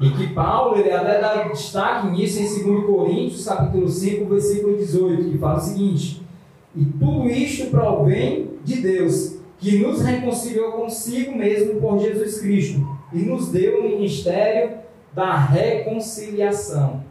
[0.00, 5.30] E que Paulo ele até dá destaque nisso em 2 Coríntios, capítulo 5, versículo 18,
[5.32, 6.22] que fala o seguinte:
[6.76, 13.18] E tudo isto provém de Deus, que nos reconciliou consigo mesmo por Jesus Cristo e
[13.18, 14.78] nos deu o ministério
[15.12, 17.02] da reconciliação.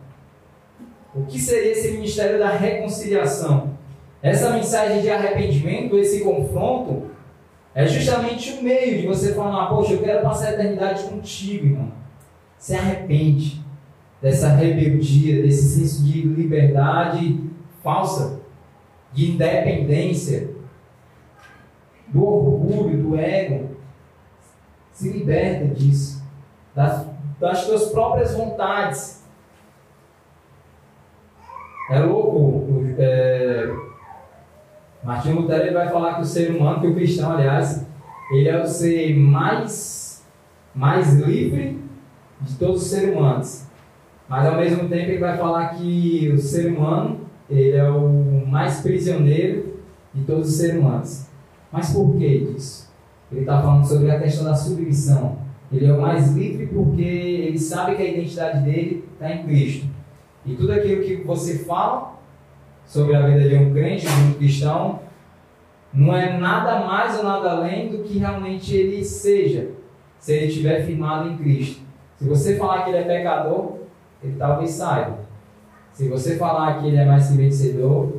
[1.14, 3.76] O que seria esse ministério da reconciliação?
[4.22, 7.08] Essa mensagem de arrependimento, esse confronto,
[7.74, 11.92] é justamente o meio de você falar: Poxa, eu quero passar a eternidade contigo, irmão
[12.58, 13.62] se arrepende
[14.22, 17.40] dessa rebeldia, desse senso de liberdade
[17.84, 18.40] falsa,
[19.14, 20.50] de independência,
[22.10, 23.70] do orgulho, do ego.
[24.92, 26.24] Se liberta disso,
[26.76, 27.06] das,
[27.40, 29.24] das tuas próprias vontades.
[31.90, 32.86] É louco.
[32.98, 33.74] É,
[35.04, 37.86] Martinho Lutero ele vai falar que o ser humano, que o cristão, aliás,
[38.32, 40.26] ele é o ser mais,
[40.76, 41.80] mais livre
[42.42, 43.66] de todos os seres humanos.
[44.28, 48.82] Mas ao mesmo tempo ele vai falar que o ser humano ele é o mais
[48.82, 49.78] prisioneiro
[50.14, 51.27] de todos os seres humanos.
[51.72, 52.88] Mas por que disso?
[53.32, 55.38] Ele está falando sobre a questão da submissão.
[55.72, 59.88] Ele é o mais livre porque ele sabe que a identidade dele está em Cristo.
[60.46, 62.16] E tudo aquilo que você fala
[62.86, 65.02] sobre a vida de um crente, de um cristão,
[65.94, 69.72] não é nada mais ou nada além do que realmente ele seja
[70.20, 71.82] se ele estiver firmado em Cristo.
[72.18, 73.78] Se você falar que ele é pecador,
[74.24, 75.20] ele talvez saiba.
[75.92, 78.18] Se você falar que ele é mais que vencedor,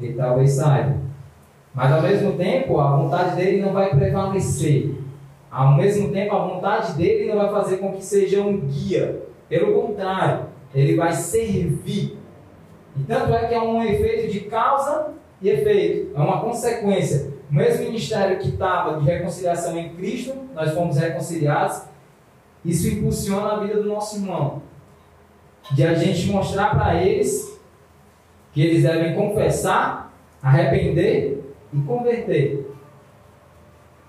[0.00, 1.07] ele talvez saiba.
[1.78, 4.96] Mas ao mesmo tempo, a vontade dele não vai prevalecer.
[5.48, 9.22] Ao mesmo tempo, a vontade dele não vai fazer com que seja um guia.
[9.48, 12.18] Pelo contrário, ele vai servir.
[12.96, 16.10] E tanto é que é um efeito de causa e efeito.
[16.16, 17.32] É uma consequência.
[17.48, 21.82] O mesmo ministério que estava de reconciliação em Cristo, nós fomos reconciliados.
[22.64, 24.62] Isso impulsiona a vida do nosso irmão.
[25.70, 27.56] De a gente mostrar para eles
[28.52, 30.12] que eles devem confessar,
[30.42, 31.37] arrepender
[31.72, 32.70] e converter.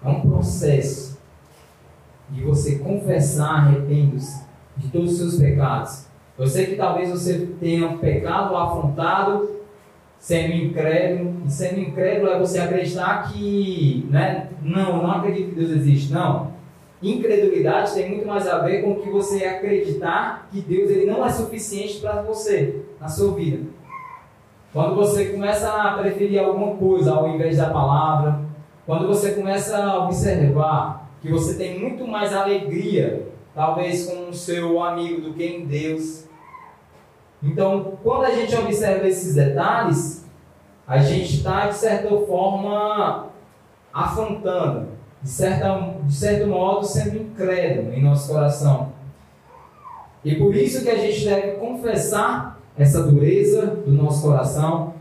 [0.04, 1.20] É um processo
[2.30, 4.46] de você confessar, arrependo-se
[4.78, 6.06] de todos os seus pecados.
[6.38, 9.60] Eu sei que talvez você tenha pecado afrontado,
[10.18, 15.72] sendo incrédulo, e sendo incrédulo é você acreditar que, né, não, não acredito que Deus
[15.72, 16.54] existe, não.
[17.02, 21.30] Incredulidade tem muito mais a ver com que você acreditar que Deus ele não é
[21.30, 23.66] suficiente para você, na sua vida.
[24.72, 28.42] Quando você começa a preferir alguma coisa ao invés da palavra,
[28.86, 34.82] quando você começa a observar que você tem muito mais alegria, talvez com o seu
[34.84, 36.30] amigo do que em Deus,
[37.42, 40.26] então, quando a gente observa esses detalhes,
[40.86, 43.28] a gente está, de certa forma,
[43.94, 44.90] afrontando,
[45.22, 48.92] de, certa, de certo modo, sendo incrédulo em nosso coração.
[50.24, 54.94] E por isso que a gente deve confessar essa dureza do nosso coração,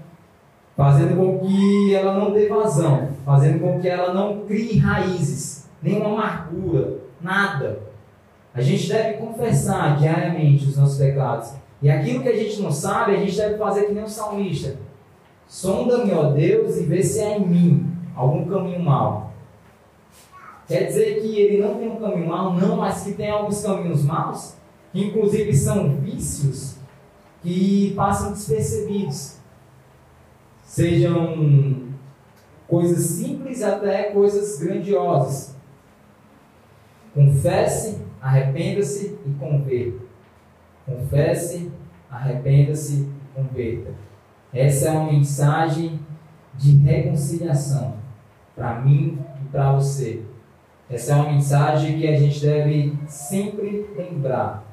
[0.76, 6.08] fazendo com que ela não dê vazão, fazendo com que ela não crie raízes, nenhuma
[6.10, 7.78] amargura, nada.
[8.52, 13.14] A gente deve confessar diariamente os nossos pecados e aquilo que a gente não sabe,
[13.14, 14.76] a gente deve fazer que nem o salmista.
[15.46, 19.32] Sonda-me, ó Deus, e vê se há em mim algum caminho mau.
[20.66, 24.04] Quer dizer que ele não tem um caminho mau, não, mas que tem alguns caminhos
[24.04, 24.56] maus,
[24.92, 26.77] que inclusive são vícios
[27.42, 29.38] que passam despercebidos.
[30.62, 31.88] Sejam
[32.66, 35.56] coisas simples até coisas grandiosas.
[37.14, 39.98] Confesse, arrependa-se e converta.
[40.84, 41.72] Confesse,
[42.10, 43.94] arrependa-se e converta.
[44.52, 46.00] Essa é uma mensagem
[46.54, 47.96] de reconciliação
[48.54, 50.22] para mim e para você.
[50.90, 54.64] Essa é uma mensagem que a gente deve sempre lembrar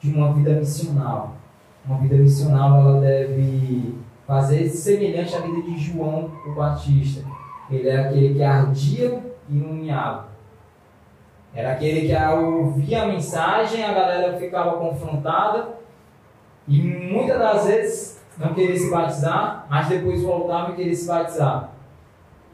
[0.00, 1.36] de uma vida missional.
[1.86, 3.94] Uma vida missional ela deve
[4.26, 7.22] fazer semelhante à vida de João o Batista.
[7.70, 10.28] Ele é aquele que ardia e iluminava.
[11.54, 15.74] Era aquele que ouvia a mensagem, a galera ficava confrontada
[16.66, 21.70] e muitas das vezes não queria se batizar, mas depois voltava e queria se batizar.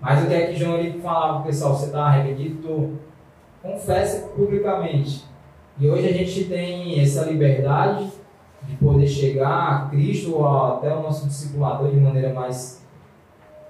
[0.01, 1.74] Mas o que é que João ele falava pessoal?
[1.74, 2.99] Você está arrependido?
[3.62, 5.24] Confesse publicamente.
[5.78, 8.11] E hoje a gente tem essa liberdade
[8.67, 12.81] de poder chegar a Cristo ou até o nosso discipulador de maneira mais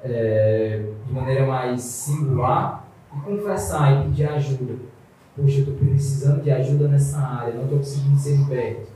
[0.03, 4.74] é, de maneira mais singular e confessar e pedir ajuda.
[5.36, 8.91] Poxa, eu estou precisando de ajuda nessa área, não estou conseguindo ser liberto.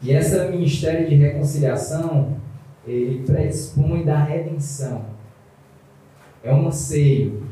[0.00, 2.36] E esse ministério de reconciliação,
[2.86, 5.04] ele predispõe da redenção.
[6.42, 7.42] É um anseio.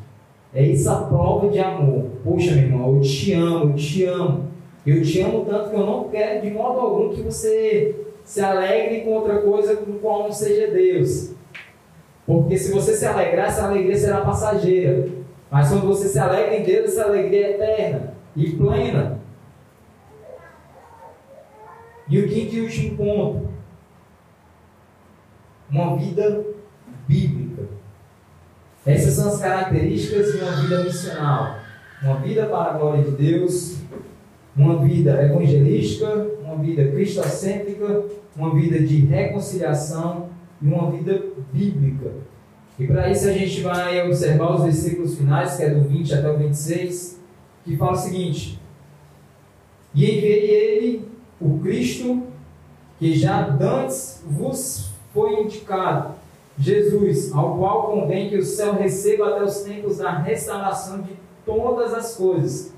[0.55, 2.05] É isso a prova de amor.
[2.23, 4.47] Poxa, meu irmão, eu te amo, eu te amo.
[4.87, 9.01] Eu te amo tanto que eu não quero de modo algum que você se alegre
[9.01, 11.33] com outra coisa com qual não seja Deus.
[12.25, 15.09] Porque se você se alegrar, essa alegria será passageira.
[15.51, 19.21] Mas quando você se alegra em Deus, essa alegria é eterna e plena.
[22.09, 23.49] E o quinto e último ponto:
[25.71, 26.45] uma vida
[27.09, 27.65] bíblica.
[28.85, 31.57] Essas são as características de uma vida missional.
[32.03, 33.79] Uma vida para a glória de Deus,
[34.57, 38.05] uma vida evangelística, uma vida cristocêntrica,
[38.35, 40.29] uma vida de reconciliação
[40.63, 42.13] e uma vida bíblica.
[42.79, 46.31] E para isso a gente vai observar os versículos finais, que é do 20 até
[46.31, 47.21] o 26,
[47.65, 48.61] que fala o seguinte:
[49.95, 51.09] E enviei ele,
[51.41, 52.23] o Cristo,
[52.99, 56.15] que já dantes vos foi indicado,
[56.59, 61.95] Jesus, ao qual convém que o céu receba até os tempos da restauração de todas
[61.95, 62.75] as coisas,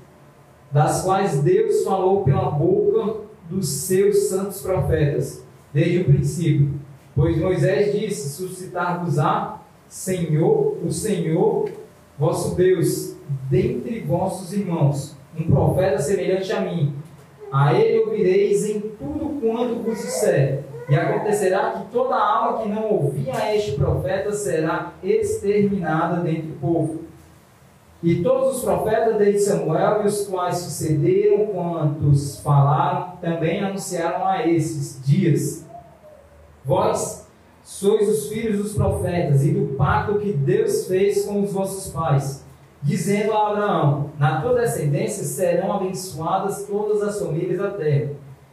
[0.71, 5.43] das quais Deus falou pela boca dos seus santos profetas,
[5.73, 6.73] desde o princípio.
[7.15, 11.69] Pois Moisés disse: suscitar-vos-á Senhor, o Senhor
[12.17, 13.15] vosso Deus,
[13.49, 16.93] dentre vossos irmãos, um profeta semelhante a mim.
[17.51, 20.63] A ele ouvireis em tudo quanto vos disser.
[20.87, 26.55] E acontecerá que toda alma que não ouvir a este profeta será exterminada dentre o
[26.59, 27.08] povo.
[28.01, 34.47] E todos os profetas desde Samuel e os quais sucederam quantos falaram, também anunciaram a
[34.47, 35.65] esses dias.
[36.63, 37.27] Vós
[37.61, 42.45] sois os filhos dos profetas e do pacto que Deus fez com os vossos pais,
[42.81, 48.11] dizendo a Abraão: Na tua descendência serão abençoadas todas as famílias da terra.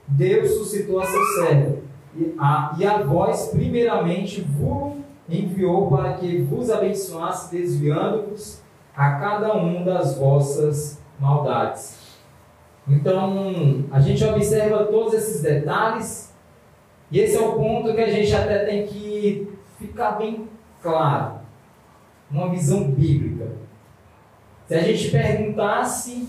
[0.08, 1.78] Deus suscitou a seu servo,
[2.16, 4.94] e a, e a vós, primeiramente, vos
[5.28, 8.65] enviou para que vos abençoasse, desviando-vos
[8.96, 12.16] a cada um das vossas maldades.
[12.88, 16.34] Então, a gente observa todos esses detalhes,
[17.10, 20.48] e esse é o ponto que a gente até tem que ficar bem
[20.82, 21.40] claro.
[22.30, 23.48] Uma visão bíblica.
[24.66, 26.28] Se a gente perguntasse,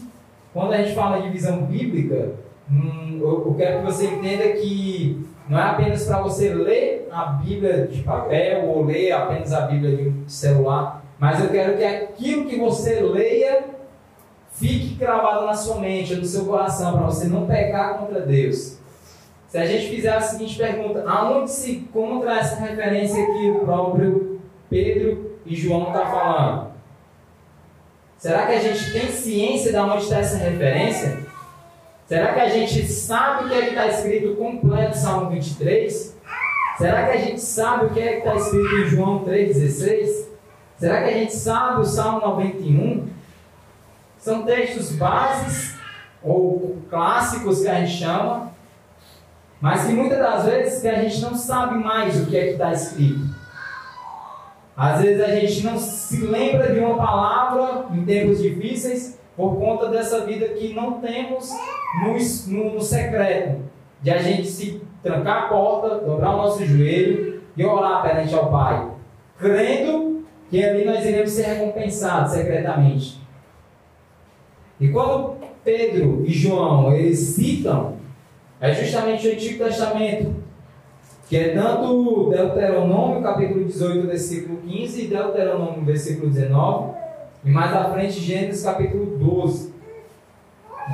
[0.54, 2.34] quando a gente fala de visão bíblica,
[2.70, 7.88] hum, eu quero que você entenda que não é apenas para você ler a Bíblia
[7.88, 12.58] de papel ou ler apenas a Bíblia de celular, mas eu quero que aquilo que
[12.58, 13.66] você leia
[14.52, 18.78] fique gravado na sua mente, no seu coração, para você não pecar contra Deus.
[19.48, 24.42] Se a gente fizer a seguinte pergunta, aonde se encontra essa referência que o próprio
[24.70, 26.68] Pedro e João estão tá falando?
[28.18, 31.20] Será que a gente tem ciência de onde está essa referência?
[32.08, 36.18] Será que a gente sabe o que é que está escrito completo Salmo 23?
[36.78, 40.27] Será que a gente sabe o que é que está escrito em João 3,16?
[40.78, 43.08] Será que a gente sabe o Salmo 91?
[44.20, 45.76] São textos bases
[46.24, 48.52] ou clássicos que a gente chama,
[49.60, 52.52] mas que muitas das vezes que a gente não sabe mais o que é que
[52.52, 53.22] está escrito.
[54.76, 59.90] Às vezes a gente não se lembra de uma palavra em tempos difíceis por conta
[59.90, 61.50] dessa vida que não temos
[62.04, 62.14] no,
[62.54, 63.64] no, no secreto,
[64.00, 68.52] de a gente se trancar a porta, dobrar o nosso joelho e orar perante ao
[68.52, 68.88] Pai,
[69.40, 70.17] crendo
[70.50, 73.20] que ali nós iremos ser recompensados secretamente.
[74.80, 77.96] E quando Pedro e João eles citam,
[78.60, 80.36] é justamente o Antigo Testamento,
[81.28, 86.96] que é tanto Deuteronômio, capítulo 18, versículo 15, e Deuteronômio, versículo 19,
[87.44, 89.76] e mais à frente Gênesis, capítulo 12.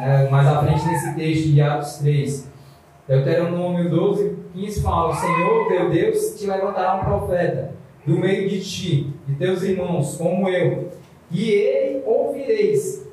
[0.01, 2.51] É, mais à frente nesse texto de Atos 3.
[3.07, 8.61] Deuteronômio 12, 15 fala: O Senhor, teu Deus, te levantará um profeta do meio de
[8.61, 10.91] ti, de teus irmãos, como eu,
[11.31, 13.07] e ele ouvireis.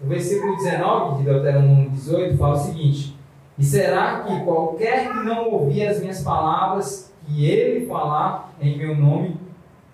[0.00, 3.16] O versículo 19 de Deuteronômio 18 fala o seguinte:
[3.58, 8.94] E será que qualquer que não ouvir as minhas palavras, que ele falar em meu
[8.94, 9.36] nome,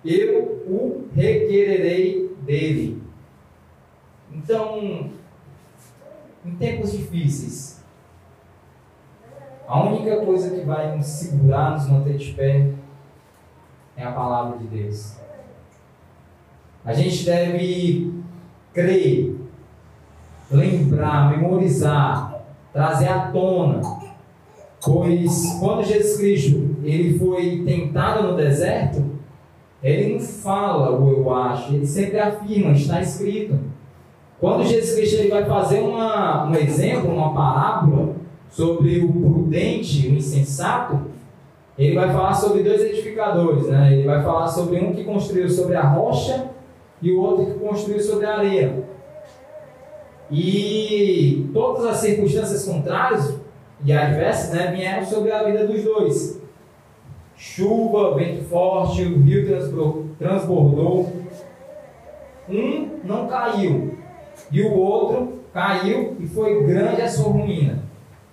[0.04, 3.02] eu o requererei dele.
[4.32, 5.10] Então,
[6.44, 7.82] em tempos difíceis,
[9.66, 12.72] a única coisa que vai nos segurar, nos manter de pé,
[13.96, 15.16] é a palavra de Deus.
[16.84, 18.12] A gente deve
[18.72, 19.36] crer,
[20.50, 23.80] lembrar, memorizar, trazer à tona,
[24.82, 29.04] pois quando Jesus Cristo ele foi tentado no deserto,
[29.82, 33.58] ele não fala o eu acho, ele sempre afirma, está escrito.
[34.40, 38.16] Quando Jesus Cristo ele vai fazer uma, um exemplo, uma parábola
[38.50, 41.11] sobre o prudente o insensato,
[41.78, 43.92] ele vai falar sobre dois edificadores, né?
[43.92, 46.50] Ele vai falar sobre um que construiu sobre a rocha
[47.00, 48.84] e o outro que construiu sobre a areia.
[50.30, 53.38] E todas as circunstâncias contrárias
[53.84, 56.40] e adversas né, vieram sobre a vida dos dois.
[57.36, 59.46] Chuva, vento forte, o rio
[60.18, 61.12] transbordou.
[62.48, 63.98] Um não caiu
[64.50, 67.81] e o outro caiu e foi grande a sua ruína.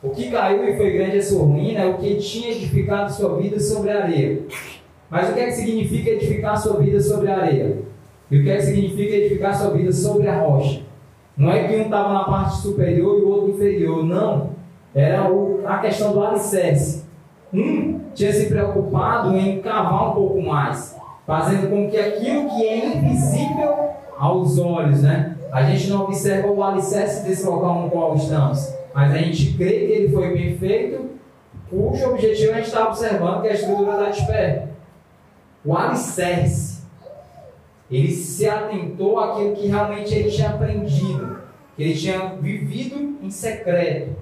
[0.02, 3.36] O que caiu e foi grande a sua ruína é o que tinha edificado sua
[3.36, 4.44] vida sobre a areia.
[5.10, 7.80] Mas o que é que significa edificar sua vida sobre a areia?
[8.32, 10.84] E o que é que significa edificar sua vida sobre a rocha?
[11.36, 14.52] Não é que um estava na parte superior e o outro inferior, não.
[14.96, 17.04] Era o, a questão do alicerce.
[17.54, 20.98] Um tinha se preocupado em cavar um pouco mais,
[21.28, 23.76] fazendo com que aquilo que é invisível
[24.18, 25.36] aos olhos, né?
[25.52, 29.88] A gente não observa o alicerce desse local no qual estamos mas a gente crê
[29.88, 31.12] que ele foi bem feito,
[31.70, 34.68] cujo objetivo a gente está observando que é a estrutura da pé.
[35.64, 36.84] O alicerce,
[37.90, 41.40] ele se atentou àquilo que realmente ele tinha aprendido,
[41.78, 44.18] que ele tinha vivido em secreto.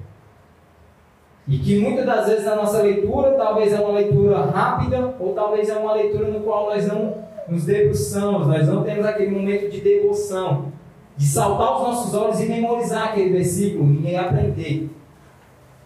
[1.47, 5.69] E que muitas das vezes na nossa leitura, talvez é uma leitura rápida, ou talvez
[5.69, 9.81] é uma leitura no qual nós não nos debruçamos, nós não temos aquele momento de
[9.81, 10.76] devoção
[11.17, 14.89] de saltar os nossos olhos e memorizar aquele versículo e aprender.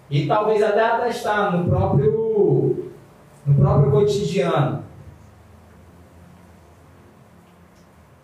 [0.09, 2.91] E talvez até atestar no próprio,
[3.45, 4.83] no próprio cotidiano.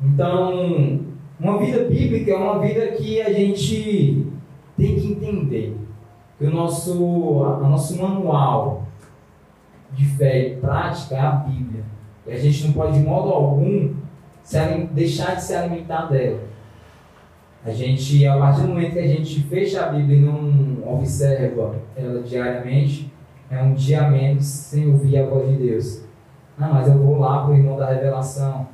[0.02, 1.00] Então,
[1.40, 4.26] Uma vida bíblica é uma vida que a gente
[4.76, 5.78] tem que entender
[6.38, 8.88] que o nosso, o nosso manual
[9.92, 11.84] de fé e prática é a Bíblia.
[12.26, 13.94] E a gente não pode, de modo algum,
[14.42, 14.58] se,
[14.92, 16.40] deixar de se alimentar dela.
[17.66, 21.76] A gente, a partir do momento que a gente fecha a Bíblia e não observa
[21.96, 23.12] ela diariamente,
[23.50, 26.04] é um dia a menos sem ouvir a voz de Deus.
[26.58, 28.68] Ah, mas eu vou lá para o irmão da revelação.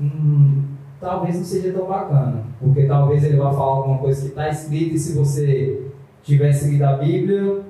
[0.00, 0.64] Hum,
[1.00, 4.96] talvez não seja tão bacana, porque talvez ele vá falar alguma coisa que está escrita
[4.96, 5.90] e se você
[6.22, 7.62] tivesse lido a Bíblia,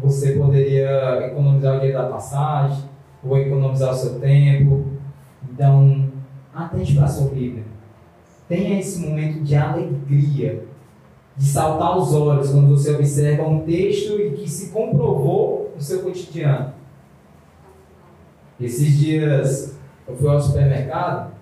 [0.00, 2.84] você poderia economizar o dia da passagem,
[3.24, 4.84] ou economizar o seu tempo.
[5.50, 6.10] Então,
[6.54, 7.64] atente para a sua Bíblia.
[8.52, 10.62] Tenha esse momento de alegria,
[11.34, 16.02] de saltar os olhos quando você observa um texto e que se comprovou no seu
[16.02, 16.74] cotidiano.
[18.60, 21.32] Esses dias eu fui ao supermercado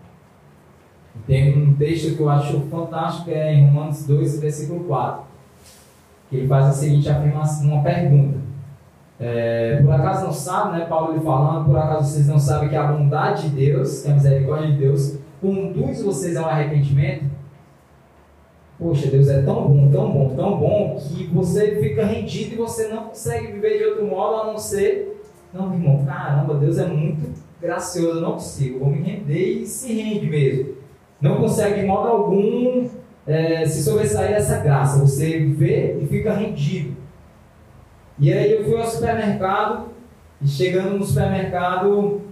[1.16, 5.24] e tem um texto que eu acho fantástico, que é em Romanos 2, versículo 4.
[6.28, 8.38] Que ele faz a seguinte afirmação, uma pergunta.
[9.18, 12.76] É, por acaso não sabe, né, Paulo ele falando, por acaso vocês não sabem que
[12.76, 17.24] a bondade de Deus, que a misericórdia de Deus, conduz vocês ao arrependimento?
[18.78, 22.88] Poxa, Deus é tão bom, tão bom, tão bom, que você fica rendido e você
[22.88, 25.20] não consegue viver de outro modo a não ser.
[25.52, 27.30] Não, irmão, caramba, Deus é muito
[27.60, 30.74] gracioso, eu não consigo, vou me render e se rende mesmo.
[31.20, 32.88] Não consegue de modo algum
[33.26, 34.98] é, se sobressair dessa graça.
[35.00, 36.96] Você vê e fica rendido.
[38.18, 39.88] E aí eu fui ao supermercado
[40.40, 42.22] e chegando no supermercado,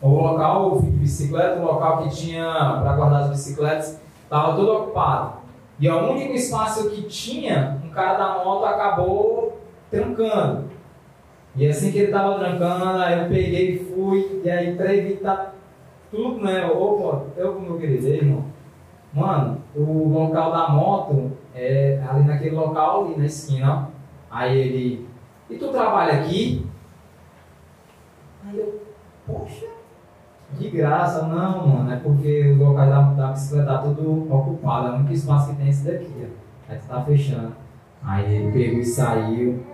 [0.00, 2.44] o local, eu fui de bicicleta, o local que tinha
[2.82, 5.38] para guardar as bicicletas estava todo ocupado.
[5.78, 10.64] E o único espaço que tinha, um cara da moto acabou trancando.
[11.54, 15.54] E assim que ele estava trancando, aí eu peguei e fui, e aí para evitar
[16.10, 16.66] tudo, né?
[16.66, 18.44] Opa, eu meu querido, irmão.
[19.12, 23.90] Mano, o local da moto é ali naquele local ali na esquina.
[24.30, 25.08] Aí ele,
[25.48, 26.66] e tu trabalha aqui?
[28.46, 28.82] Aí eu,
[29.26, 29.66] poxa,
[30.52, 34.90] de graça, não, mano, é porque o local da, da bicicleta tá tudo ocupado, é
[34.92, 36.72] o único espaço que tem esse daqui, ó.
[36.72, 37.52] Aí tu tá fechando.
[38.04, 39.64] Aí ele pegou e saiu.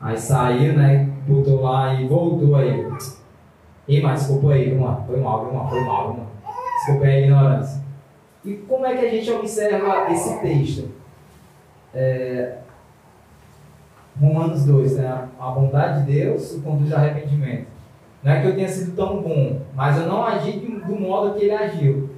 [0.00, 1.10] Aí saiu, né?
[1.26, 2.88] Botou lá e voltou aí.
[3.86, 5.04] E mas desculpa aí, mano.
[5.06, 5.68] Foi mal, mano?
[5.68, 6.26] Foi mal, mano.
[6.78, 7.84] Desculpa aí a ignorância.
[8.44, 10.88] E como é que a gente observa esse texto?
[11.92, 12.58] É,
[14.18, 15.28] Romanos 2, né?
[15.38, 17.66] A bondade de Deus o conduz ao arrependimento.
[18.22, 21.44] Não é que eu tenha sido tão bom, mas eu não agi do modo que
[21.44, 22.10] ele agiu.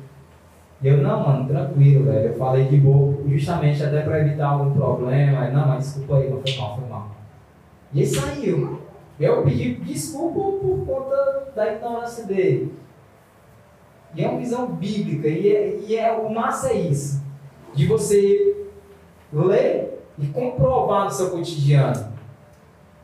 [0.82, 2.30] Eu, não, mano, tranquilo, velho.
[2.30, 5.48] Eu falei de boa, justamente até para evitar algum problema.
[5.50, 7.10] Não, mas desculpa aí, não foi mal, foi mal.
[7.92, 8.80] E ele saiu.
[9.20, 12.74] Eu pedi desculpa por conta da ignorância dele.
[14.14, 17.22] E é uma visão bíblica, e é, e é o massa é isso.
[17.74, 18.66] De você
[19.32, 22.11] ler e comprovar no seu cotidiano.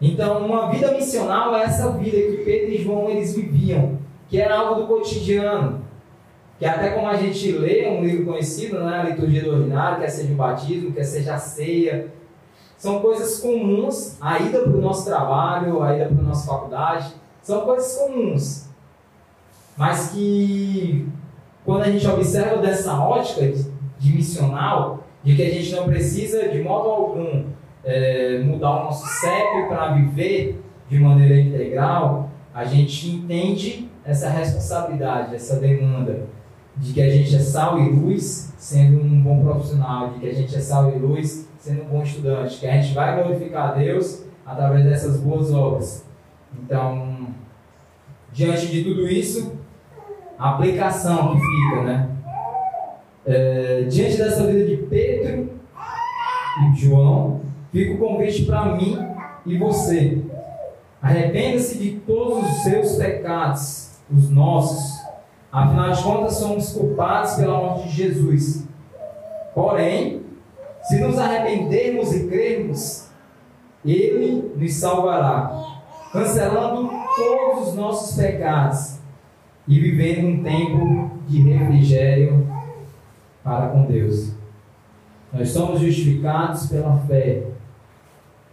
[0.00, 4.58] Então, uma vida missional é essa vida que Pedro e João eles viviam, que era
[4.58, 5.82] algo do cotidiano.
[6.58, 10.08] Que até como a gente lê um livro conhecido, né, a liturgia do ordinário, quer
[10.08, 12.12] seja o batismo, quer seja a ceia,
[12.76, 17.12] são coisas comuns, a ida para o nosso trabalho, a ida para a nossa faculdade,
[17.42, 18.68] são coisas comuns.
[19.76, 21.08] Mas que,
[21.64, 23.64] quando a gente observa dessa ótica de,
[23.98, 27.44] de missional, de que a gente não precisa de modo algum
[27.84, 35.34] é, mudar o nosso CEP para viver de maneira integral, a gente entende essa responsabilidade,
[35.34, 36.26] essa demanda
[36.76, 40.34] de que a gente é sal e luz sendo um bom profissional, de que a
[40.34, 43.72] gente é sal e luz sendo um bom estudante, que a gente vai glorificar a
[43.74, 46.06] Deus através dessas boas obras.
[46.62, 47.28] Então,
[48.32, 49.58] diante de tudo isso,
[50.38, 52.10] a aplicação que fica, né?
[53.26, 55.50] É, diante dessa vida de Pedro
[56.62, 57.37] e João,
[57.72, 58.98] fica o convite para mim
[59.44, 60.22] e você.
[61.00, 64.98] Arrependa-se de todos os seus pecados, os nossos.
[65.50, 68.66] Afinal de contas, somos culpados pela morte de Jesus.
[69.54, 70.22] Porém,
[70.82, 73.08] se nos arrependermos e crermos,
[73.84, 75.80] Ele nos salvará,
[76.12, 78.98] cancelando todos os nossos pecados
[79.66, 82.46] e vivendo um tempo de refrigério
[83.44, 84.32] para com Deus.
[85.32, 87.47] Nós somos justificados pela fé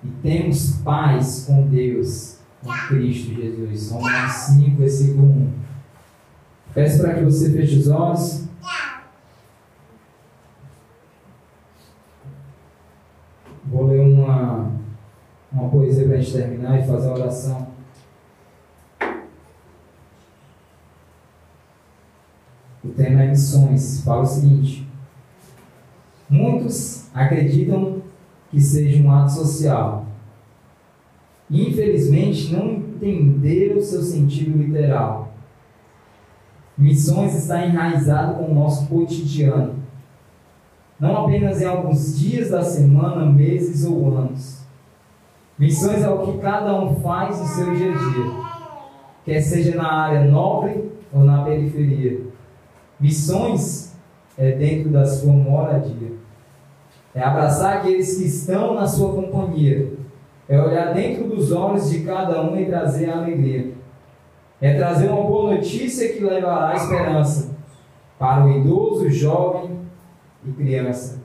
[0.05, 3.91] e temos paz com Deus em Cristo Jesus.
[3.91, 5.53] Romanos 5, versículo 1.
[6.73, 8.45] Peço para que você feche os olhos.
[13.65, 14.71] Vou ler uma,
[15.51, 17.67] uma poesia para a gente terminar e fazer a oração.
[22.83, 24.01] O tema é missões.
[24.03, 24.87] Fala o seguinte:
[26.29, 28.01] Muitos acreditam
[28.55, 30.05] que seja um ato social.
[31.51, 35.33] Infelizmente, não entenderam o seu sentido literal.
[36.77, 39.75] Missões está enraizado com o nosso cotidiano.
[40.97, 44.65] Não apenas em alguns dias da semana, meses ou anos.
[45.59, 48.31] Missões é o que cada um faz no seu dia a dia,
[49.25, 52.21] quer seja na área nobre ou na periferia.
[53.01, 53.97] Missões
[54.37, 56.24] é dentro da sua moradia.
[57.15, 59.93] É abraçar aqueles que estão na sua companhia.
[60.49, 63.73] É olhar dentro dos olhos de cada um e trazer a alegria.
[64.61, 67.55] É trazer uma boa notícia que levará esperança
[68.19, 69.79] para o idoso, jovem
[70.45, 71.23] e criança.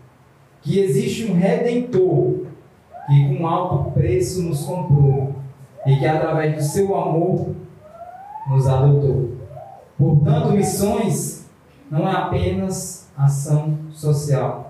[0.62, 2.46] Que existe um redentor
[3.06, 5.34] que com alto preço nos comprou
[5.84, 7.48] e que através do seu amor
[8.48, 9.32] nos adotou.
[9.98, 11.50] Portanto, missões
[11.90, 14.69] não é apenas ação social,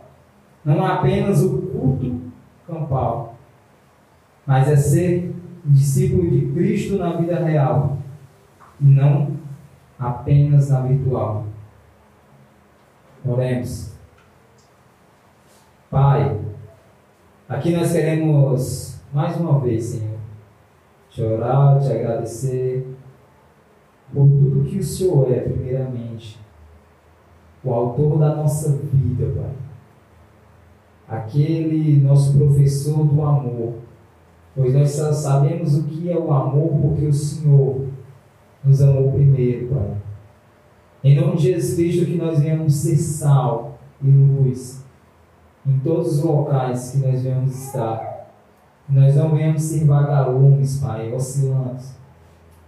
[0.65, 2.21] não apenas o culto
[2.67, 3.35] campal,
[4.47, 5.35] mas é ser
[5.65, 7.99] discípulo de Cristo na vida real
[8.81, 9.37] e não
[9.99, 11.45] apenas na virtual.
[13.25, 13.95] Oremos.
[15.91, 16.41] Pai,
[17.49, 20.19] aqui nós queremos mais uma vez, Senhor,
[21.11, 22.97] te orar, te agradecer
[24.13, 26.39] por tudo que o Senhor é, primeiramente,
[27.63, 29.70] o autor da nossa vida, Pai.
[31.11, 33.75] Aquele nosso professor do amor,
[34.55, 37.89] pois nós sabemos o que é o amor porque o Senhor
[38.63, 39.97] nos amou primeiro, Pai.
[41.03, 44.85] Em nome de Jesus Cristo, que nós venhamos ser sal e luz
[45.67, 48.29] em todos os locais que nós venhamos estar.
[48.89, 51.95] Nós não venhamos ser vagalumes, Pai, oscilantes,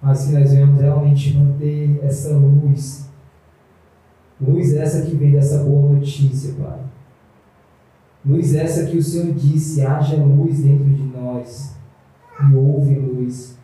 [0.00, 3.08] mas que nós venhamos realmente manter essa luz.
[4.40, 6.91] Luz essa que vem dessa boa notícia, Pai.
[8.24, 11.76] Luz essa que o Senhor disse: haja luz dentro de nós.
[12.40, 13.58] E houve luz.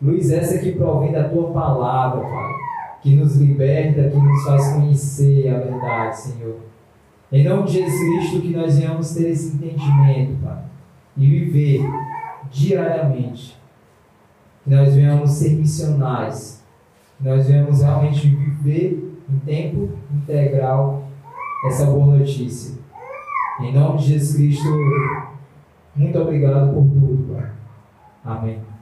[0.00, 2.52] Luz essa que provém da tua palavra, Pai,
[3.02, 6.56] que nos liberta, que nos faz conhecer a verdade, Senhor.
[7.32, 10.62] Em nome de Jesus Cristo, que nós venhamos ter esse entendimento, Pai,
[11.16, 11.84] e viver
[12.50, 13.58] diariamente.
[14.62, 16.60] Que nós venhamos ser missionários,
[17.18, 21.08] que nós venhamos realmente viver em tempo integral
[21.66, 22.75] essa boa notícia.
[23.60, 24.68] Em nome de Jesus Cristo,
[25.94, 27.52] muito obrigado por tudo, Pai.
[28.22, 28.75] Amém.